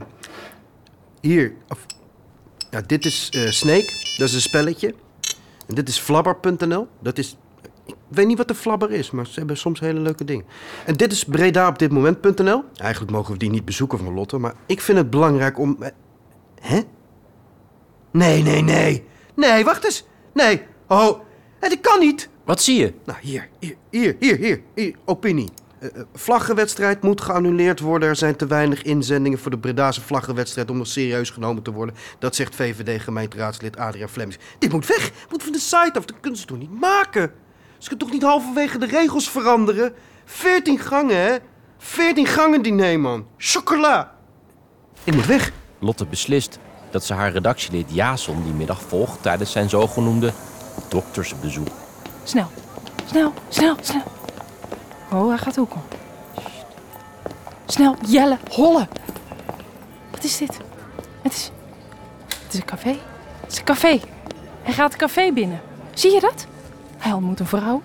hier. 1.20 1.54
Of, 1.68 1.86
ja, 2.70 2.80
dit 2.86 3.04
is 3.04 3.28
eh, 3.28 3.50
Snake, 3.50 3.92
dat 4.16 4.28
is 4.28 4.34
een 4.34 4.40
spelletje. 4.40 4.94
En 5.66 5.74
dit 5.74 5.88
is 5.88 5.98
flabber.nl. 5.98 6.88
Dat 7.00 7.18
is. 7.18 7.36
Ik 8.10 8.16
weet 8.16 8.26
niet 8.26 8.38
wat 8.38 8.48
de 8.48 8.54
flabber 8.54 8.90
is, 8.90 9.10
maar 9.10 9.26
ze 9.26 9.38
hebben 9.38 9.56
soms 9.56 9.80
hele 9.80 10.00
leuke 10.00 10.24
dingen. 10.24 10.44
En 10.86 10.94
dit 10.96 11.12
is 11.12 11.24
Breda 11.24 11.68
op 11.68 11.78
dit 11.78 11.90
moment.nl. 11.92 12.64
Eigenlijk 12.76 13.12
mogen 13.12 13.32
we 13.32 13.38
die 13.38 13.50
niet 13.50 13.64
bezoeken 13.64 13.98
van 13.98 14.14
Lotte, 14.14 14.38
maar 14.38 14.54
ik 14.66 14.80
vind 14.80 14.98
het 14.98 15.10
belangrijk 15.10 15.58
om. 15.58 15.76
eh, 15.82 15.90
Hè? 16.60 16.80
Nee, 18.10 18.42
nee, 18.42 18.62
nee. 18.62 19.04
Nee, 19.34 19.64
wacht 19.64 19.84
eens. 19.84 20.04
Nee. 20.34 20.62
Oh, 20.88 21.20
dat 21.60 21.80
kan 21.80 21.98
niet. 21.98 22.28
Wat 22.44 22.62
zie 22.62 22.78
je? 22.80 22.92
Nou, 23.04 23.18
hier, 23.22 23.48
hier, 23.58 23.74
hier, 23.90 24.16
hier, 24.20 24.36
hier, 24.36 24.60
hier, 24.74 24.94
opinie. 25.04 25.48
Eh, 25.78 25.88
eh, 25.96 26.02
vlaggenwedstrijd 26.14 27.02
moet 27.02 27.20
geannuleerd 27.20 27.80
worden. 27.80 28.08
Er 28.08 28.16
zijn 28.16 28.36
te 28.36 28.46
weinig 28.46 28.82
inzendingen 28.82 29.38
voor 29.38 29.50
de 29.50 29.58
Bredase 29.58 30.00
vlaggenwedstrijd 30.00 30.70
om 30.70 30.76
nog 30.76 30.86
serieus 30.86 31.30
genomen 31.30 31.62
te 31.62 31.72
worden. 31.72 31.94
Dat 32.18 32.34
zegt 32.34 32.54
VVD-gemeenteraadslid 32.54 33.76
Adriaan 33.76 34.08
Flemmings. 34.08 34.44
Dit 34.58 34.72
moet 34.72 34.86
weg. 34.86 35.10
Moet 35.30 35.42
van 35.42 35.52
de 35.52 35.58
site 35.58 35.92
af. 35.94 36.04
Dat 36.04 36.20
kunnen 36.20 36.40
ze 36.40 36.46
toch 36.46 36.58
niet 36.58 36.80
maken? 36.80 37.32
Ze 37.80 37.88
kunnen 37.88 38.06
toch 38.06 38.14
niet 38.14 38.22
halverwege 38.22 38.78
de 38.78 38.86
regels 38.86 39.30
veranderen? 39.30 39.94
14 40.24 40.78
gangen, 40.78 41.16
hè? 41.16 41.36
14 41.78 42.26
gangen 42.26 42.62
diner, 42.62 43.00
man. 43.00 43.26
Chocola. 43.36 44.14
Ik 45.04 45.14
moet 45.14 45.26
weg. 45.26 45.52
Lotte 45.78 46.06
beslist 46.06 46.58
dat 46.90 47.04
ze 47.04 47.14
haar 47.14 47.32
redactielid 47.32 47.86
Jason 47.92 48.42
die 48.42 48.52
middag 48.52 48.82
volgt 48.82 49.22
tijdens 49.22 49.52
zijn 49.52 49.68
zogenoemde 49.68 50.32
doktersbezoek. 50.88 51.68
Snel, 52.24 52.50
snel, 53.06 53.32
snel, 53.48 53.76
snel. 53.80 54.02
Oh, 55.12 55.28
hij 55.28 55.38
gaat 55.38 55.58
ook 55.58 55.74
om. 55.74 55.82
Snel, 57.66 57.96
Jelle, 58.06 58.38
hollen. 58.50 58.88
Wat 60.10 60.24
is 60.24 60.36
dit? 60.36 60.60
Het 61.22 61.32
is... 61.32 61.50
Het 62.26 62.52
is 62.52 62.58
een 62.58 62.64
café. 62.64 62.96
Het 63.40 63.52
is 63.52 63.58
een 63.58 63.64
café. 63.64 64.00
Hij 64.62 64.72
gaat 64.72 64.92
het 64.92 65.00
café 65.00 65.32
binnen. 65.32 65.60
Zie 65.94 66.12
je 66.12 66.20
dat? 66.20 66.46
Hij 67.00 67.12
ontmoet 67.12 67.40
een 67.40 67.46
vrouw. 67.46 67.82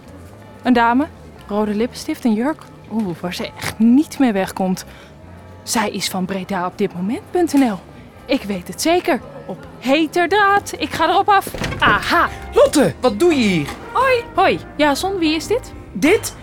Een 0.64 0.74
dame. 0.74 1.08
Rode 1.48 1.76
lippenstift 1.76 2.26
en 2.26 2.34
jurk. 2.34 2.62
Oeh, 2.92 3.18
waar 3.20 3.34
ze 3.34 3.52
echt 3.58 3.80
niet 3.80 4.20
mee 4.20 4.32
wegkomt. 4.32 4.86
Zij 5.64 5.90
is 5.90 6.08
van 6.08 6.26
Breda 6.26 6.66
op 6.66 6.78
dit 6.78 6.94
moment.nl. 6.94 7.80
Ik 8.26 8.44
weet 8.44 8.68
het 8.68 8.82
zeker. 8.82 9.22
Op 9.46 9.68
heterdaad. 9.80 10.74
Ik 10.78 10.90
ga 10.90 11.10
erop 11.10 11.30
af. 11.30 11.48
Aha. 11.80 12.30
Lotte, 12.54 12.94
wat 13.00 13.20
doe 13.20 13.36
je 13.36 13.42
hier? 13.48 13.68
Hoi. 13.92 14.24
Hoi. 14.36 14.60
Jason, 14.78 15.18
wie 15.18 15.36
is 15.36 15.48
dit? 15.48 15.74
Dit 15.94 16.36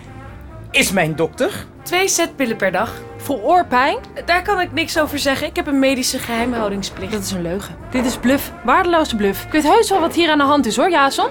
is 0.71 0.91
mijn 0.91 1.15
dokter. 1.15 1.65
Twee 1.83 2.07
setpillen 2.07 2.55
per 2.55 2.71
dag. 2.71 3.01
Voor 3.17 3.41
oorpijn? 3.41 3.97
Daar 4.25 4.41
kan 4.41 4.59
ik 4.59 4.71
niks 4.71 4.99
over 4.99 5.19
zeggen. 5.19 5.47
Ik 5.47 5.55
heb 5.55 5.67
een 5.67 5.79
medische 5.79 6.19
geheimhoudingsplicht. 6.19 7.11
Dat 7.11 7.21
is 7.21 7.31
een 7.31 7.41
leugen. 7.41 7.75
Dit 7.89 8.05
is 8.05 8.17
bluff. 8.17 8.51
Waardeloze 8.63 9.15
bluff. 9.15 9.45
Ik 9.45 9.51
weet 9.51 9.63
heus 9.63 9.89
wel 9.89 9.99
wat 9.99 10.15
hier 10.15 10.29
aan 10.29 10.37
de 10.37 10.43
hand 10.43 10.65
is 10.65 10.75
hoor, 10.75 10.89
Jason. 10.89 11.27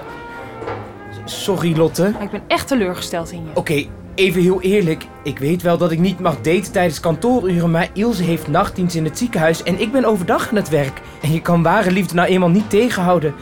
Sorry, 1.25 1.77
Lotte. 1.77 2.09
Maar 2.13 2.21
ik 2.21 2.31
ben 2.31 2.43
echt 2.47 2.67
teleurgesteld 2.67 3.31
in 3.31 3.43
je. 3.43 3.49
Oké, 3.53 3.85
even 4.15 4.41
heel 4.41 4.61
eerlijk. 4.61 5.05
Ik 5.23 5.39
weet 5.39 5.61
wel 5.61 5.77
dat 5.77 5.91
ik 5.91 5.99
niet 5.99 6.19
mag 6.19 6.41
daten 6.41 6.71
tijdens 6.71 6.99
kantooruren, 6.99 7.71
maar 7.71 7.89
Ilse 7.93 8.23
heeft 8.23 8.47
nachtdienst 8.47 8.95
in 8.95 9.05
het 9.05 9.17
ziekenhuis 9.17 9.63
en 9.63 9.79
ik 9.79 9.91
ben 9.91 10.05
overdag 10.05 10.49
aan 10.49 10.55
het 10.55 10.69
werk. 10.69 11.01
En 11.21 11.31
je 11.33 11.41
kan 11.41 11.63
ware 11.63 11.91
liefde 11.91 12.15
nou 12.15 12.27
eenmaal 12.27 12.49
niet 12.49 12.69
tegenhouden. 12.69 13.33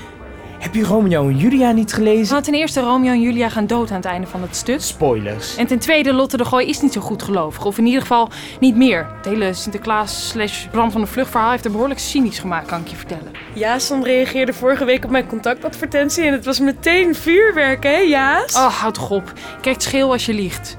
Heb 0.61 0.73
je 0.73 0.83
Romeo 0.83 1.27
en 1.27 1.37
Julia 1.37 1.71
niet 1.71 1.93
gelezen? 1.93 2.31
Nou, 2.31 2.43
ten 2.43 2.53
eerste, 2.53 2.81
Romeo 2.81 3.11
en 3.11 3.21
Julia 3.21 3.49
gaan 3.49 3.67
dood 3.67 3.89
aan 3.89 3.95
het 3.95 4.05
einde 4.05 4.27
van 4.27 4.41
het 4.41 4.55
stuk. 4.55 4.81
Spoilers. 4.81 5.55
En 5.55 5.67
ten 5.67 5.79
tweede, 5.79 6.13
Lotte 6.13 6.37
de 6.37 6.45
Gooi 6.45 6.67
is 6.67 6.81
niet 6.81 6.93
zo 6.93 7.01
goed 7.01 7.23
gelovig. 7.23 7.65
Of 7.65 7.77
in 7.77 7.85
ieder 7.85 8.01
geval 8.01 8.29
niet 8.59 8.75
meer. 8.75 9.07
Het 9.15 9.25
hele 9.25 9.53
Sinterklaas 9.53 10.29
slash 10.29 10.65
Bram 10.67 10.91
van 10.91 11.01
de 11.01 11.07
Vluchtverhaal 11.07 11.51
heeft 11.51 11.65
er 11.65 11.71
behoorlijk 11.71 11.99
cynisch 11.99 12.39
gemaakt, 12.39 12.67
kan 12.67 12.81
ik 12.81 12.87
je 12.87 12.95
vertellen. 12.95 13.31
Jason 13.53 14.03
reageerde 14.03 14.53
vorige 14.53 14.85
week 14.85 15.03
op 15.03 15.09
mijn 15.09 15.27
contactadvertentie 15.27 16.23
en 16.25 16.33
het 16.33 16.45
was 16.45 16.59
meteen 16.59 17.15
vuurwerk, 17.15 17.83
hè, 17.83 17.97
Jaas? 17.97 18.55
Oh, 18.55 18.79
houd 18.79 18.93
toch 18.93 19.11
op. 19.11 19.33
Kijk 19.61 19.81
scheel 19.81 20.11
als 20.11 20.25
je 20.25 20.33
liegt. 20.33 20.77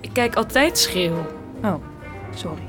Ik 0.00 0.10
kijk 0.12 0.34
altijd 0.34 0.78
schreeuw. 0.78 1.26
Oh, 1.64 1.74
sorry. 2.34 2.62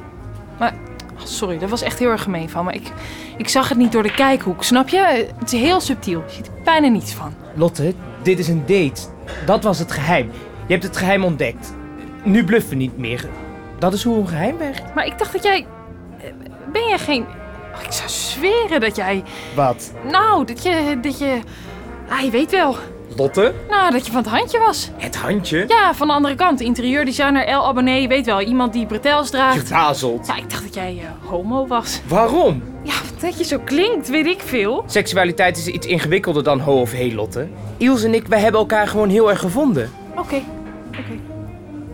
Maar, 0.59 0.73
sorry, 1.23 1.57
dat 1.57 1.69
was 1.69 1.81
echt 1.81 1.99
heel 1.99 2.09
erg 2.09 2.23
gemeen 2.23 2.49
van 2.49 2.65
me. 2.65 2.71
Ik, 2.71 2.91
ik 3.37 3.47
zag 3.47 3.69
het 3.69 3.77
niet 3.77 3.91
door 3.91 4.03
de 4.03 4.11
kijkhoek, 4.11 4.63
snap 4.63 4.89
je? 4.89 5.27
Het 5.39 5.53
is 5.53 5.59
heel 5.59 5.79
subtiel. 5.79 6.23
Je 6.27 6.33
ziet 6.33 6.47
er 6.47 6.53
bijna 6.63 6.87
niets 6.87 7.13
van. 7.13 7.33
Lotte, 7.55 7.93
dit 8.21 8.39
is 8.39 8.47
een 8.47 8.65
date. 8.65 9.01
Dat 9.45 9.63
was 9.63 9.79
het 9.79 9.91
geheim. 9.91 10.31
Je 10.65 10.73
hebt 10.73 10.83
het 10.83 10.97
geheim 10.97 11.23
ontdekt. 11.23 11.73
Nu 12.23 12.43
bluffen 12.43 12.77
niet 12.77 12.97
meer. 12.97 13.27
Dat 13.79 13.93
is 13.93 14.03
hoe 14.03 14.19
een 14.19 14.27
geheim 14.27 14.57
werkt. 14.57 14.95
Maar 14.95 15.05
ik 15.05 15.17
dacht 15.17 15.33
dat 15.33 15.43
jij... 15.43 15.65
Ben 16.71 16.87
jij 16.87 16.97
geen... 16.97 17.25
Oh, 17.75 17.83
ik 17.83 17.91
zou 17.91 18.09
zweren 18.09 18.79
dat 18.79 18.95
jij... 18.95 19.23
Wat? 19.55 19.93
Nou, 20.11 20.45
dat 20.45 20.63
je... 20.63 20.97
Dat 21.01 21.19
je... 21.19 21.39
Ah, 22.09 22.19
je 22.19 22.29
weet 22.29 22.51
wel. 22.51 22.75
Lotte? 23.19 23.53
Nou, 23.69 23.91
dat 23.91 24.05
je 24.05 24.11
van 24.11 24.21
het 24.21 24.31
handje 24.31 24.59
was. 24.59 24.89
Het 24.97 25.15
handje? 25.15 25.65
Ja, 25.67 25.93
van 25.93 26.07
de 26.07 26.13
andere 26.13 26.35
kant. 26.35 26.61
Interieurdesigner 26.61 27.55
L. 27.55 27.67
Abonnee, 27.67 28.07
weet 28.07 28.25
wel. 28.25 28.41
Iemand 28.41 28.73
die 28.73 28.85
bretels 28.85 29.29
draagt. 29.29 29.59
Gezazeld. 29.59 30.27
Ja, 30.27 30.35
ik 30.35 30.49
dacht 30.49 30.63
dat 30.63 30.73
jij 30.73 30.97
eh, 30.99 31.29
homo 31.29 31.67
was. 31.67 32.01
Waarom? 32.07 32.63
Ja, 32.83 32.93
dat 33.19 33.37
je 33.37 33.43
zo 33.43 33.59
klinkt, 33.65 34.09
weet 34.09 34.25
ik 34.25 34.39
veel. 34.39 34.83
Seksualiteit 34.87 35.57
is 35.57 35.67
iets 35.67 35.87
ingewikkelder 35.87 36.43
dan 36.43 36.59
ho 36.59 36.81
of 36.81 36.91
hey, 36.91 37.13
Lotte. 37.13 37.47
Iels 37.77 38.03
en 38.03 38.13
ik, 38.13 38.27
wij 38.27 38.39
hebben 38.39 38.59
elkaar 38.59 38.87
gewoon 38.87 39.09
heel 39.09 39.29
erg 39.29 39.39
gevonden. 39.39 39.91
Oké, 40.15 40.41
oké. 40.89 41.19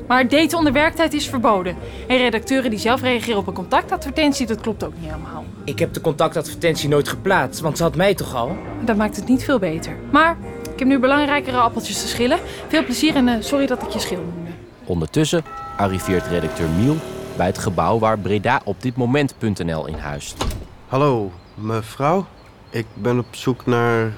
Maar 0.08 0.27
daten 0.27 0.58
onder 0.58 0.74
werktijd 0.74 1.13
is 1.13 1.29
verboden. 1.29 1.75
En 2.08 2.17
redacteuren 2.17 2.70
die 2.70 2.79
zelf 2.79 3.01
reageren 3.01 3.39
op 3.39 3.48
een 3.48 3.53
contactadvertentie, 3.53 4.48
dat 4.48 4.62
klopt 4.62 4.84
ook 4.84 4.94
niet 5.00 5.10
helemaal. 5.10 5.44
Ik 5.63 5.79
heb 5.79 5.94
de 5.94 6.01
contactadvertentie 6.01 6.89
nooit 6.89 7.08
geplaatst, 7.08 7.62
want 7.62 7.77
ze 7.77 7.84
had 7.84 7.96
mij 7.96 8.13
toch 8.15 8.36
al? 8.36 8.58
Dat 8.82 8.96
maakt 8.96 9.15
het 9.15 9.27
niet 9.27 9.44
veel 9.44 9.60
beter. 9.60 9.96
Maar 10.12 10.38
ik 10.75 10.82
heb 10.82 10.88
nu 10.89 11.00
belangrijkere 11.00 11.58
appeltjes 11.58 12.01
te 12.01 12.08
schillen. 12.08 12.39
Veel 12.67 12.84
plezier 12.84 13.15
en 13.15 13.27
eh, 13.27 13.36
sorry 13.41 13.65
dat 13.65 13.82
ik 13.84 13.89
je 13.89 14.00
schil 14.00 14.17
noemde. 14.34 14.51
Ondertussen 14.86 15.44
arriveert 15.77 16.27
redacteur 16.27 16.70
Miel 16.70 16.96
bij 17.38 17.46
het 17.46 17.58
gebouw 17.58 18.00
waar 18.00 18.20
Breda 18.20 18.62
op 18.63 18.82
dit 18.82 18.96
moment.nl 18.96 19.88
in 19.88 19.94
huist. 19.98 20.46
Hallo, 20.88 21.32
mevrouw. 21.53 22.25
Ik 22.70 22.86
ben 22.94 23.20
op 23.20 23.25
zoek 23.32 23.65
naar 23.65 24.12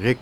Rick 0.00 0.18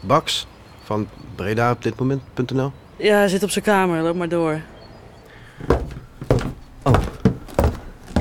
Baks 0.00 0.46
van 0.82 1.08
Breda 1.34 1.70
op 1.70 1.82
dit 1.82 1.98
moment.nl. 1.98 2.72
Ja, 2.96 3.16
hij 3.16 3.28
zit 3.28 3.42
op 3.42 3.50
zijn 3.50 3.64
kamer. 3.64 4.02
Loop 4.02 4.16
maar 4.16 4.28
door. 4.28 4.60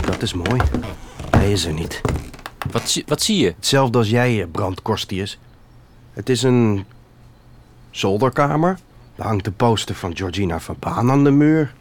Dat 0.05 0.21
is 0.21 0.33
mooi. 0.33 0.61
Hij 1.29 1.51
is 1.51 1.65
er 1.65 1.73
niet. 1.73 2.01
Wat, 2.71 2.89
zie- 2.89 3.03
wat 3.07 3.21
zie 3.21 3.37
je? 3.37 3.53
Hetzelfde 3.55 3.97
als 3.97 4.09
jij, 4.09 4.41
eh, 4.41 4.47
Brand 4.51 4.81
Korstius. 4.81 5.39
Het 6.13 6.29
is 6.29 6.43
een 6.43 6.85
zolderkamer. 7.89 8.77
Daar 9.15 9.27
hangt 9.27 9.45
de 9.45 9.51
poster 9.51 9.95
van 9.95 10.15
Georgina 10.17 10.59
van 10.59 10.75
Baan 10.79 11.11
aan 11.11 11.23
de 11.23 11.31
muur. 11.31 11.73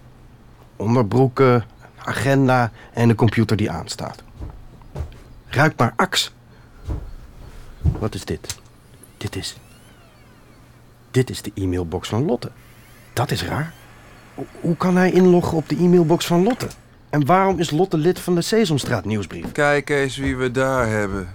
Onderbroeken, 0.77 1.65
agenda 2.05 2.71
en 2.93 3.09
een 3.09 3.15
computer 3.17 3.57
die 3.57 3.71
aanstaat. 3.71 4.23
Ruik 5.49 5.77
maar 5.79 5.93
aks. 5.97 6.33
Wat 7.99 8.15
is 8.15 8.25
dit? 8.25 8.59
Dit 9.17 9.37
is... 9.37 9.57
Dit 11.11 11.31
is 11.31 11.43
de 11.43 11.51
e-mailbox 11.55 12.09
van 12.09 12.25
Lotte. 12.25 12.51
Dat 13.13 13.31
is 13.31 13.45
raar. 13.45 13.73
Ho- 14.35 14.47
Hoe 14.61 14.77
kan 14.77 14.97
hij 14.97 15.11
inloggen 15.13 15.57
op 15.57 15.69
de 15.69 15.77
e-mailbox 15.77 16.27
van 16.27 16.43
Lotte? 16.43 16.67
En 17.11 17.27
waarom 17.27 17.59
is 17.59 17.71
Lotte 17.71 17.97
lid 17.97 18.19
van 18.21 18.35
de 18.35 18.41
Sesamstraat 18.43 19.05
nieuwsbrief? 19.05 19.53
Kijk 19.53 19.91
eens 19.91 20.17
wie 20.17 20.37
we 20.37 20.51
daar 20.51 20.89
hebben. 20.89 21.29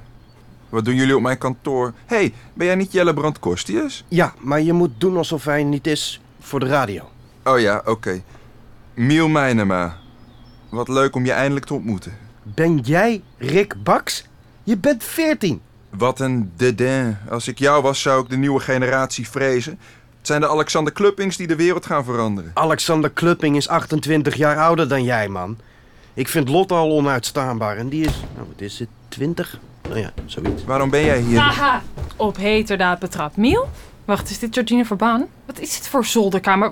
Wat 0.70 0.86
doen 0.86 0.96
jullie 0.96 1.16
op 1.16 1.22
mijn 1.22 1.38
kantoor? 1.38 1.94
Hé, 2.06 2.16
hey, 2.16 2.34
ben 2.54 2.66
jij 2.66 2.76
niet 2.76 2.92
Jelle 2.92 3.14
Brand 3.14 3.40
Kostius? 3.40 4.04
Ja, 4.08 4.34
maar 4.40 4.62
je 4.62 4.74
moet 4.74 4.92
doen 4.98 5.18
alsof 5.18 5.46
hij 5.46 5.64
niet 5.64 5.88
is 5.88 6.22
voor 6.40 6.60
de 6.60 6.66
radio. 6.68 7.10
Oh 7.44 7.60
ja, 7.60 7.82
oké. 7.86 8.22
Miel 8.94 9.28
Meinema. 9.28 9.98
Wat 10.70 10.88
leuk 10.88 11.16
om 11.16 11.26
je 11.26 11.32
eindelijk 11.32 11.66
te 11.66 11.74
ontmoeten. 11.74 12.18
Ben 12.44 12.78
jij 12.78 13.24
Rick 13.38 13.84
Baks? 13.84 14.26
Je 14.64 14.78
bent 14.78 15.04
14. 15.04 15.62
Wat 15.90 16.20
een 16.20 16.52
dédain. 16.56 17.18
Als 17.30 17.48
ik 17.48 17.60
jou 17.60 17.82
was, 17.82 18.02
zou 18.02 18.24
ik 18.24 18.30
de 18.30 18.38
nieuwe 18.38 18.60
generatie 18.60 19.30
vrezen. 19.30 19.80
Het 20.18 20.28
zijn 20.28 20.42
de 20.42 20.50
Alexander 20.50 20.94
Kluppings 20.94 21.38
die 21.38 21.48
de 21.48 21.56
wereld 21.56 21.86
gaan 21.86 22.04
veranderen. 22.04 22.52
Alexander 22.54 23.10
Klupping 23.10 23.56
is 23.56 23.68
28 23.68 24.36
jaar 24.36 24.58
ouder 24.58 24.88
dan 24.88 25.04
jij, 25.04 25.28
man. 25.28 25.58
Ik 26.14 26.28
vind 26.28 26.50
Lotte 26.50 26.74
al 26.74 26.92
onuitstaanbaar 26.92 27.78
en 27.78 27.90
die 27.90 28.06
is, 28.06 28.24
nou 28.36 28.48
wat 28.48 28.62
is 28.62 28.80
het, 28.80 28.90
20? 29.08 29.60
Nou 29.88 30.00
ja, 30.00 30.12
zoiets. 30.26 30.64
Waarom 30.64 30.90
ben 30.90 31.06
jij 31.06 31.20
hier? 31.20 31.40
Haha, 31.40 31.82
op 32.16 32.38
heterdaad 32.38 33.00
betrapt. 33.00 33.38
Miel? 33.38 33.70
Wacht, 34.06 34.30
is 34.30 34.40
dit 34.40 34.54
Georgina 34.54 34.84
Verbaan? 34.86 35.26
Wat 35.46 35.60
is 35.60 35.78
dit 35.78 35.88
voor 35.88 36.06
zolderkamer? 36.06 36.72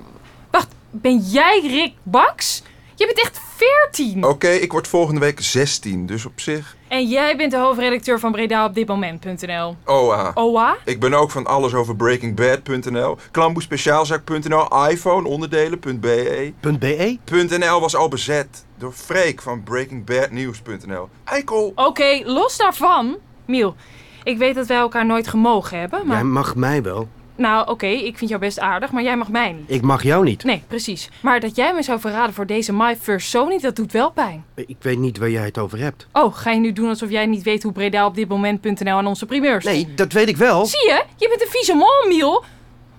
Wacht, 0.51 0.67
ben 0.91 1.17
jij 1.17 1.61
Rick 1.67 1.93
Baks? 2.03 2.63
Je 2.97 3.05
bent 3.05 3.19
echt 3.19 3.39
14! 3.55 4.25
Oké, 4.25 4.47
ik 4.47 4.71
word 4.71 4.87
volgende 4.87 5.19
week 5.19 5.41
16, 5.41 6.05
dus 6.05 6.25
op 6.25 6.39
zich. 6.39 6.75
En 6.87 7.07
jij 7.07 7.37
bent 7.37 7.51
de 7.51 7.57
hoofdredacteur 7.57 8.19
van 8.19 8.31
Breda 8.31 8.65
op 8.65 8.73
dit 8.73 8.87
moment.nl. 8.87 9.75
OA. 9.85 10.31
OA? 10.33 10.75
Ik 10.85 10.99
ben 10.99 11.13
ook 11.13 11.31
van 11.31 11.45
alles 11.45 11.73
over 11.73 11.95
BreakingBad.nl, 11.95 13.17
Klamboespeciaalzaak.nl, 13.31 14.87
iPhone, 14.87 15.27
onderdelen.be. 15.27 16.53
.be? 16.79 17.17
.nl 17.59 17.79
was 17.79 17.95
al 17.95 18.07
bezet 18.07 18.65
door 18.77 18.91
Freek 18.91 19.41
van 19.41 19.63
BreakingBadNews.nl. 19.63 21.09
Eikel! 21.23 21.71
Oké, 21.75 22.21
los 22.23 22.57
daarvan. 22.57 23.17
Miel, 23.45 23.75
ik 24.23 24.37
weet 24.37 24.55
dat 24.55 24.67
wij 24.67 24.77
elkaar 24.77 25.05
nooit 25.05 25.27
gemogen 25.27 25.79
hebben, 25.79 26.07
maar... 26.07 26.15
Jij 26.15 26.25
mag 26.25 26.55
mij 26.55 26.81
wel. 26.83 27.07
Nou, 27.35 27.67
oké, 27.69 27.85
ik 27.85 28.17
vind 28.17 28.29
jou 28.29 28.41
best 28.41 28.59
aardig, 28.59 28.91
maar 28.91 29.03
jij 29.03 29.17
mag 29.17 29.29
mij 29.29 29.51
niet. 29.51 29.71
Ik 29.71 29.81
mag 29.81 30.03
jou 30.03 30.23
niet. 30.23 30.43
Nee, 30.43 30.63
precies. 30.67 31.09
Maar 31.21 31.39
dat 31.39 31.55
jij 31.55 31.73
me 31.73 31.83
zou 31.83 31.99
verraden 31.99 32.33
voor 32.33 32.45
deze 32.45 32.73
My 32.73 32.95
First 32.95 33.29
Sony, 33.29 33.59
dat 33.59 33.75
doet 33.75 33.91
wel 33.91 34.11
pijn. 34.11 34.45
Ik 34.55 34.77
weet 34.79 34.97
niet 34.97 35.17
waar 35.17 35.29
jij 35.29 35.45
het 35.45 35.57
over 35.57 35.79
hebt. 35.79 36.07
Oh, 36.11 36.35
ga 36.35 36.51
je 36.51 36.59
nu 36.59 36.73
doen 36.73 36.89
alsof 36.89 37.09
jij 37.09 37.25
niet 37.25 37.43
weet 37.43 37.63
hoe 37.63 37.71
Breda 37.71 38.05
op 38.05 38.15
dit 38.15 38.27
moment.nl 38.27 38.97
aan 38.97 39.07
onze 39.07 39.25
primeurs 39.25 39.65
Nee, 39.65 39.93
dat 39.95 40.11
weet 40.11 40.27
ik 40.27 40.37
wel. 40.37 40.65
Zie 40.65 40.87
je? 40.89 41.03
Je 41.15 41.27
bent 41.29 41.41
een 41.41 41.47
vieze 41.49 41.73
mol, 41.73 42.07
Miel. 42.07 42.43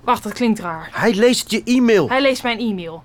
Wacht, 0.05 0.23
dat 0.23 0.33
klinkt 0.33 0.59
raar. 0.61 0.89
Hij 0.93 1.15
leest 1.15 1.51
je 1.51 1.63
e-mail. 1.65 2.09
Hij 2.09 2.21
leest 2.21 2.43
mijn 2.43 2.59
e-mail. 2.59 3.03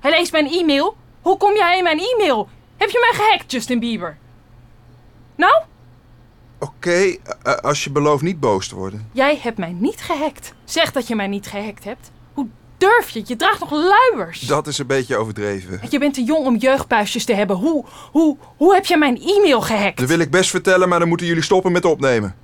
Hij 0.00 0.10
leest 0.10 0.32
mijn 0.32 0.50
e-mail? 0.50 0.96
Hoe 1.22 1.36
kom 1.36 1.54
jij 1.56 1.76
in 1.76 1.82
mijn 1.82 1.98
e-mail? 1.98 2.48
Heb 2.76 2.90
je 2.90 3.08
mij 3.10 3.24
gehackt, 3.24 3.52
Justin 3.52 3.78
Bieber? 3.78 4.16
Nou, 5.36 5.62
Oké, 6.62 6.90
eh, 6.90 7.16
eh, 7.42 7.54
als 7.54 7.84
je 7.84 7.90
belooft 7.90 8.22
niet 8.22 8.40
boos 8.40 8.68
te 8.68 8.74
worden. 8.74 9.08
jij 9.12 9.38
hebt 9.42 9.58
mij 9.58 9.72
niet 9.78 10.00
gehackt. 10.00 10.54
Zeg 10.64 10.92
dat 10.92 11.06
je 11.08 11.14
mij 11.16 11.26
niet 11.26 11.46
gehackt 11.46 11.84
hebt. 11.84 12.10
Hoe 12.32 12.46
durf 12.78 13.08
je? 13.08 13.22
Je 13.26 13.36
draagt 13.36 13.60
nog 13.60 13.70
luiers. 13.70 14.40
Dat 14.40 14.66
is 14.66 14.78
een 14.78 14.86
beetje 14.86 15.16
overdreven. 15.16 15.80
Je 15.90 15.98
bent 15.98 16.14
te 16.14 16.22
jong 16.22 16.46
om 16.46 16.56
jeugdpuistjes 16.56 17.24
te 17.24 17.34
hebben. 17.34 17.56
Hoe, 17.56 17.84
hoe, 18.12 18.36
hoe 18.56 18.74
heb 18.74 18.86
je 18.86 18.96
mijn 18.96 19.20
e-mail 19.22 19.60
gehackt? 19.60 19.98
Dat 19.98 20.08
wil 20.08 20.18
ik 20.18 20.30
best 20.30 20.50
vertellen, 20.50 20.88
maar 20.88 20.98
dan 20.98 21.08
moeten 21.08 21.26
jullie 21.26 21.42
stoppen 21.42 21.72
met 21.72 21.84
opnemen. 21.84 22.34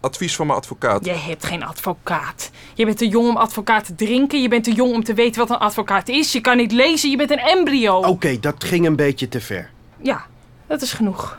Advies 0.00 0.36
van 0.36 0.46
mijn 0.46 0.58
advocaat. 0.58 1.04
Je 1.04 1.12
hebt 1.12 1.44
geen 1.44 1.64
advocaat. 1.64 2.50
Je 2.74 2.84
bent 2.84 2.98
te 2.98 3.08
jong 3.08 3.28
om 3.28 3.36
advocaat 3.36 3.84
te 3.84 3.94
drinken. 3.94 4.42
Je 4.42 4.48
bent 4.48 4.64
te 4.64 4.72
jong 4.72 4.94
om 4.94 5.04
te 5.04 5.14
weten 5.14 5.40
wat 5.40 5.50
een 5.50 5.58
advocaat 5.66 6.08
is. 6.08 6.32
Je 6.32 6.40
kan 6.40 6.56
niet 6.56 6.72
lezen. 6.72 7.10
Je 7.10 7.16
bent 7.16 7.30
een 7.30 7.38
embryo. 7.38 7.96
Oké, 8.00 8.40
dat 8.40 8.64
ging 8.64 8.86
een 8.86 8.96
beetje 8.96 9.28
te 9.28 9.40
ver. 9.40 9.70
Ja, 10.02 10.26
dat 10.66 10.82
is 10.82 10.92
genoeg. 10.92 11.38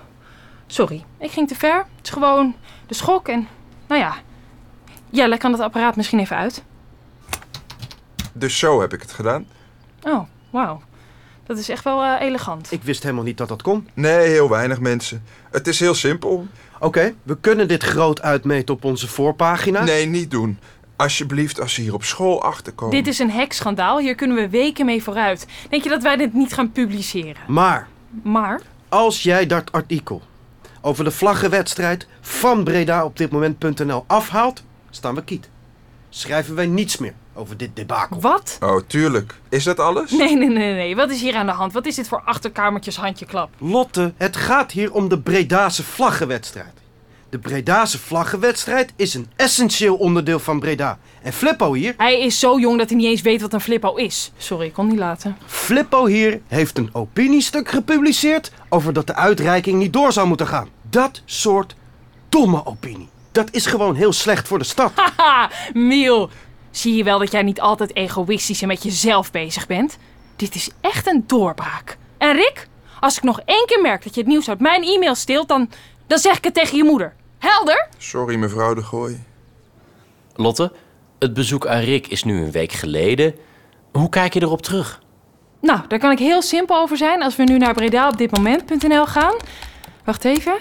Sorry, 0.71 1.03
ik 1.17 1.31
ging 1.31 1.47
te 1.47 1.55
ver. 1.55 1.77
Het 1.77 2.05
is 2.05 2.09
gewoon 2.09 2.55
de 2.88 2.93
schok 2.93 3.27
en... 3.27 3.47
Nou 3.88 4.01
ja, 4.01 4.15
Jelle 5.09 5.38
kan 5.38 5.51
het 5.51 5.61
apparaat 5.61 5.95
misschien 5.95 6.19
even 6.19 6.35
uit. 6.38 6.63
Dus 8.33 8.59
zo 8.59 8.81
heb 8.81 8.93
ik 8.93 9.01
het 9.01 9.11
gedaan. 9.11 9.45
Oh, 10.03 10.23
wauw. 10.49 10.81
Dat 11.45 11.57
is 11.57 11.69
echt 11.69 11.83
wel 11.83 12.03
eh, 12.03 12.21
elegant. 12.27 12.71
Ik 12.71 12.83
wist 12.83 13.03
helemaal 13.03 13.23
niet 13.23 13.38
dat 13.38 13.47
dat 13.47 13.61
kon. 13.61 13.88
Nee, 13.93 14.27
heel 14.27 14.49
weinig 14.49 14.79
mensen. 14.79 15.23
Het 15.51 15.67
is 15.67 15.79
heel 15.79 15.93
simpel. 15.93 16.47
Oké, 16.79 17.13
we 17.23 17.38
kunnen 17.39 17.67
dit 17.67 17.83
groot 17.83 18.21
uitmeten 18.21 18.75
op 18.75 18.83
onze 18.83 19.07
voorpagina. 19.07 19.83
Nee, 19.83 20.05
niet 20.05 20.31
doen. 20.31 20.59
Alsjeblieft, 20.95 21.59
als 21.59 21.73
ze 21.73 21.81
hier 21.81 21.93
op 21.93 22.03
school 22.03 22.43
achterkomen. 22.43 22.95
Dit 22.95 23.07
is 23.07 23.19
een 23.19 23.31
hekschandaal. 23.31 23.99
Hier 23.99 24.15
kunnen 24.15 24.38
we 24.38 24.49
weken 24.49 24.85
mee 24.85 25.03
vooruit. 25.03 25.47
Denk 25.69 25.83
je 25.83 25.89
dat 25.89 26.03
wij 26.03 26.15
dit 26.15 26.33
niet 26.33 26.53
gaan 26.53 26.71
publiceren? 26.71 27.41
Maar 27.47 27.88
Maar, 28.23 28.61
als 28.89 29.23
jij 29.23 29.45
dat 29.45 29.71
artikel 29.71 30.21
over 30.81 31.03
de 31.03 31.12
vlaggenwedstrijd 31.12 32.07
van 32.21 32.63
Breda 32.63 33.05
op 33.05 33.17
dit 33.17 33.31
moment.nl 33.31 34.03
afhaalt, 34.07 34.63
staan 34.89 35.15
we 35.15 35.24
kiet. 35.24 35.50
Schrijven 36.09 36.55
wij 36.55 36.65
niets 36.65 36.98
meer 36.98 37.13
over 37.33 37.57
dit 37.57 37.75
debakel. 37.75 38.21
wat? 38.21 38.57
Oh, 38.59 38.81
tuurlijk. 38.88 39.36
Is 39.50 39.63
dat 39.63 39.79
alles? 39.79 40.12
Nee, 40.12 40.38
nee, 40.38 40.50
nee, 40.50 40.74
nee. 40.74 40.95
Wat 40.95 41.09
is 41.12 41.21
hier 41.21 41.36
aan 41.36 41.45
de 41.45 41.51
hand? 41.51 41.74
Wat 41.74 41.86
is 41.86 41.95
dit 41.95 42.07
voor 42.07 42.21
achterkamertjes 42.25 42.98
handjeklap? 42.98 43.50
Lotte, 43.57 44.13
het 44.17 44.36
gaat 44.38 44.71
hier 44.71 44.93
om 44.93 45.09
de 45.09 45.19
Bredase 45.19 45.83
vlaggenwedstrijd. 45.83 46.74
De 47.29 47.39
Bredase 47.39 48.00
vlaggenwedstrijd 48.00 48.93
is 48.95 49.13
een 49.13 49.27
essentieel 49.36 49.95
onderdeel 49.95 50.39
van 50.39 50.59
Breda. 50.59 51.00
En 51.21 51.33
Flippo 51.33 51.74
hier, 51.74 51.93
Hij 51.98 52.21
is 52.21 52.39
zo 52.39 52.59
jong 52.59 52.77
dat 52.77 52.89
hij 52.89 52.98
niet 52.98 53.07
eens 53.07 53.21
weet 53.21 53.41
wat 53.41 53.53
een 53.53 53.62
flippo 53.62 53.95
is. 53.95 54.31
Sorry, 54.38 54.65
ik 54.65 54.74
kon 54.74 54.88
niet 54.88 54.98
laten. 54.98 55.38
Flippo 55.45 56.05
hier 56.05 56.41
heeft 56.48 56.77
een 56.77 56.89
opiniestuk 56.93 57.69
gepubliceerd 57.69 58.51
over 58.69 58.93
dat 58.93 59.07
de 59.07 59.15
uitreiking 59.15 59.79
niet 59.79 59.93
door 59.93 60.12
zou 60.12 60.27
moeten 60.27 60.48
gaan. 60.48 60.69
Dat 60.89 61.21
soort 61.25 61.75
domme 62.29 62.65
opinie. 62.65 63.09
Dat 63.31 63.48
is 63.51 63.65
gewoon 63.65 63.95
heel 63.95 64.13
slecht 64.13 64.48
voor 64.48 64.59
de 64.59 64.65
stad. 64.65 64.91
Haha, 65.17 65.50
Miel. 65.74 66.29
Zie 66.71 66.95
je 66.95 67.03
wel 67.03 67.19
dat 67.19 67.31
jij 67.31 67.41
niet 67.41 67.62
altijd 67.62 67.95
egoïstisch 67.95 68.62
en 68.62 68.67
met 68.67 68.83
jezelf 68.83 69.31
bezig 69.31 69.67
bent? 69.67 69.98
Dit 70.36 70.55
is 70.55 70.69
echt 70.81 71.07
een 71.07 71.24
doorbraak. 71.27 71.98
En 72.17 72.33
Rick, 72.36 72.67
als 73.00 73.17
ik 73.17 73.24
nog 73.24 73.41
één 73.45 73.65
keer 73.65 73.81
merk 73.81 74.03
dat 74.03 74.13
je 74.13 74.19
het 74.19 74.29
nieuws 74.29 74.50
uit 74.50 74.59
mijn 74.59 74.83
e-mail 74.83 75.15
steelt, 75.15 75.48
dan, 75.48 75.69
dan 76.10 76.20
zeg 76.20 76.38
ik 76.38 76.44
het 76.44 76.54
tegen 76.54 76.78
je 76.78 76.84
moeder. 76.84 77.13
Helder? 77.39 77.88
Sorry, 77.98 78.36
mevrouw 78.36 78.74
de 78.74 78.84
Gooi. 78.84 79.24
Lotte, 80.36 80.72
het 81.20 81.34
bezoek 81.34 81.68
aan 81.68 81.82
Rick 81.82 82.08
is 82.08 82.24
nu 82.24 82.42
een 82.42 82.51
week 82.51 82.72
geleden. 82.72 83.36
Hoe 83.92 84.10
kijk 84.10 84.34
je 84.34 84.42
erop 84.42 84.62
terug? 84.62 85.01
Nou, 85.62 85.80
daar 85.88 86.00
kan 86.00 86.12
ik 86.12 86.20
heel 86.20 86.42
simpel 86.42 86.78
over 86.78 86.98
zijn 86.98 87.24
als 87.24 87.36
we 87.36 87.44
nu 87.44 87.58
naar 87.58 87.74
bredaopditmoment.nl 87.74 89.06
gaan. 89.06 89.36
Wacht 90.04 90.25
even. 90.25 90.58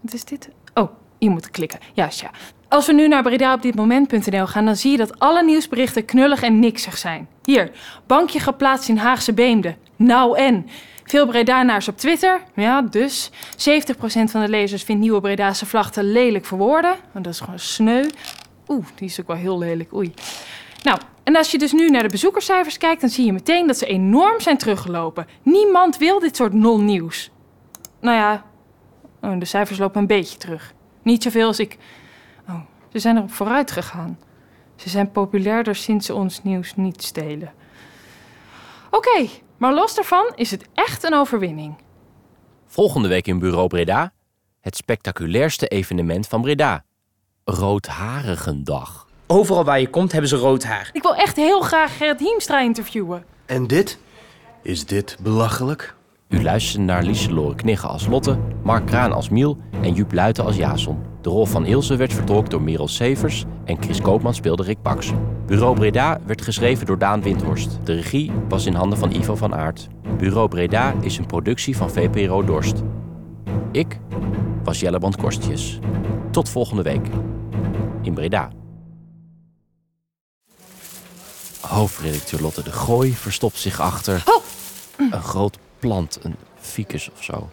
Wat 0.00 0.12
is 0.14 0.24
dit? 0.24 0.48
Oh, 0.74 0.90
hier 1.18 1.30
moet 1.30 1.46
ik 1.46 1.52
klikken. 1.52 1.78
Juist, 1.94 2.20
ja. 2.20 2.30
Als 2.68 2.86
we 2.86 2.92
nu 2.92 3.08
naar 3.08 3.22
bredaopditmoment.nl 3.22 4.46
gaan, 4.46 4.64
dan 4.64 4.76
zie 4.76 4.90
je 4.90 4.96
dat 4.96 5.18
alle 5.18 5.44
nieuwsberichten 5.44 6.04
knullig 6.04 6.42
en 6.42 6.58
niksig 6.58 6.98
zijn. 6.98 7.28
Hier, 7.42 7.70
bankje 8.06 8.40
geplaatst 8.40 8.88
in 8.88 8.96
Haagse 8.96 9.32
Beemde. 9.32 9.76
Nou 9.96 10.38
en? 10.38 10.66
Veel 11.08 11.26
Bredanaars 11.26 11.88
op 11.88 11.96
Twitter. 11.96 12.40
Ja, 12.54 12.82
dus. 12.82 13.30
70% 13.30 13.32
van 14.24 14.40
de 14.40 14.48
lezers 14.48 14.82
vindt 14.82 15.00
nieuwe 15.02 15.20
Bredase 15.20 15.66
vlag 15.66 15.90
te 15.90 16.02
lelijk 16.02 16.44
voor 16.44 16.58
woorden. 16.58 16.96
Want 17.12 17.24
dat 17.24 17.34
is 17.34 17.40
gewoon 17.40 17.58
sneu. 17.58 18.08
Oeh, 18.68 18.86
die 18.94 19.08
is 19.08 19.20
ook 19.20 19.26
wel 19.26 19.36
heel 19.36 19.58
lelijk. 19.58 19.94
Oei. 19.94 20.14
Nou, 20.82 20.98
en 21.24 21.36
als 21.36 21.50
je 21.50 21.58
dus 21.58 21.72
nu 21.72 21.88
naar 21.88 22.02
de 22.02 22.08
bezoekerscijfers 22.08 22.78
kijkt, 22.78 23.00
dan 23.00 23.10
zie 23.10 23.24
je 23.24 23.32
meteen 23.32 23.66
dat 23.66 23.78
ze 23.78 23.86
enorm 23.86 24.40
zijn 24.40 24.56
teruggelopen. 24.56 25.26
Niemand 25.42 25.96
wil 25.96 26.18
dit 26.18 26.36
soort 26.36 26.52
non-nieuws. 26.52 27.30
Nou 28.00 28.16
ja, 28.16 28.44
oh, 29.22 29.38
de 29.38 29.44
cijfers 29.44 29.78
lopen 29.78 30.00
een 30.00 30.06
beetje 30.06 30.38
terug. 30.38 30.74
Niet 31.02 31.22
zoveel 31.22 31.46
als 31.46 31.58
ik. 31.58 31.76
Oh, 32.48 32.60
ze 32.92 32.98
zijn 32.98 33.16
erop 33.16 33.32
vooruit 33.32 33.70
gegaan. 33.70 34.18
Ze 34.76 34.88
zijn 34.88 35.10
populairder 35.10 35.74
sinds 35.74 36.06
ze 36.06 36.14
ons 36.14 36.42
nieuws 36.42 36.76
niet 36.76 37.02
stelen. 37.02 37.52
Oké, 38.90 39.28
maar 39.58 39.74
los 39.74 39.94
daarvan 39.94 40.32
is 40.34 40.50
het 40.50 40.64
echt 40.74 41.02
een 41.04 41.14
overwinning. 41.14 41.74
Volgende 42.66 43.08
week 43.08 43.26
in 43.26 43.38
Bureau 43.38 43.66
Breda. 43.66 44.12
Het 44.60 44.76
spectaculairste 44.76 45.66
evenement 45.68 46.26
van 46.26 46.40
Breda. 46.40 46.84
Roodharigendag. 47.44 49.06
Overal 49.26 49.64
waar 49.64 49.80
je 49.80 49.90
komt 49.90 50.12
hebben 50.12 50.30
ze 50.30 50.36
rood 50.36 50.64
haar. 50.64 50.90
Ik 50.92 51.02
wil 51.02 51.14
echt 51.14 51.36
heel 51.36 51.60
graag 51.60 51.96
Gerrit 51.96 52.20
Hiemstra 52.20 52.60
interviewen. 52.60 53.24
En 53.46 53.66
dit? 53.66 53.98
Is 54.62 54.86
dit 54.86 55.16
belachelijk? 55.20 55.94
U 56.28 56.42
luisterde 56.42 56.84
naar 56.84 57.02
Lieselore 57.02 57.54
Knigge 57.54 57.86
als 57.86 58.06
Lotte, 58.06 58.38
Mark 58.62 58.86
Kraan 58.86 59.12
als 59.12 59.28
Miel 59.28 59.56
en 59.82 59.94
Joep 59.94 60.12
Luiten 60.12 60.44
als 60.44 60.56
Jason. 60.56 60.98
De 61.20 61.28
rol 61.28 61.46
van 61.46 61.66
Ilse 61.66 61.96
werd 61.96 62.12
vertolkt 62.12 62.50
door 62.50 62.62
Merel 62.62 62.88
Severs 62.88 63.44
en 63.64 63.82
Chris 63.82 64.00
Koopman 64.00 64.34
speelde 64.34 64.62
Rick 64.62 64.82
Baks. 64.82 65.12
Bureau 65.46 65.74
Breda 65.74 66.20
werd 66.26 66.42
geschreven 66.42 66.86
door 66.86 66.98
Daan 66.98 67.22
Windhorst. 67.22 67.78
De 67.84 67.94
regie 67.94 68.32
was 68.48 68.66
in 68.66 68.74
handen 68.74 68.98
van 68.98 69.10
Ivo 69.10 69.36
van 69.36 69.54
Aert. 69.54 69.88
Bureau 70.18 70.48
Breda 70.48 70.94
is 71.00 71.18
een 71.18 71.26
productie 71.26 71.76
van 71.76 71.90
VPRO 71.90 72.44
Dorst. 72.44 72.82
Ik 73.72 74.00
was 74.64 74.80
Jelleband 74.80 75.16
Korstjes. 75.16 75.78
Tot 76.30 76.48
volgende 76.48 76.82
week. 76.82 77.06
In 78.02 78.14
Breda. 78.14 78.50
Hoofdredacteur 81.60 82.40
Lotte 82.40 82.62
de 82.62 82.72
Gooi 82.72 83.12
verstopt 83.12 83.58
zich 83.58 83.80
achter 83.80 84.22
Oh. 84.26 84.42
een 85.12 85.22
groot 85.22 85.58
plant, 85.78 86.18
een 86.22 86.36
ficus 86.60 87.10
of 87.10 87.22
zo. 87.24 87.50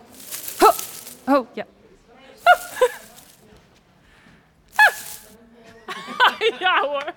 Oh, 0.60 0.76
oh 1.26 1.48
ja. 1.54 1.66
ja 6.60 6.82
hoor. 6.82 7.14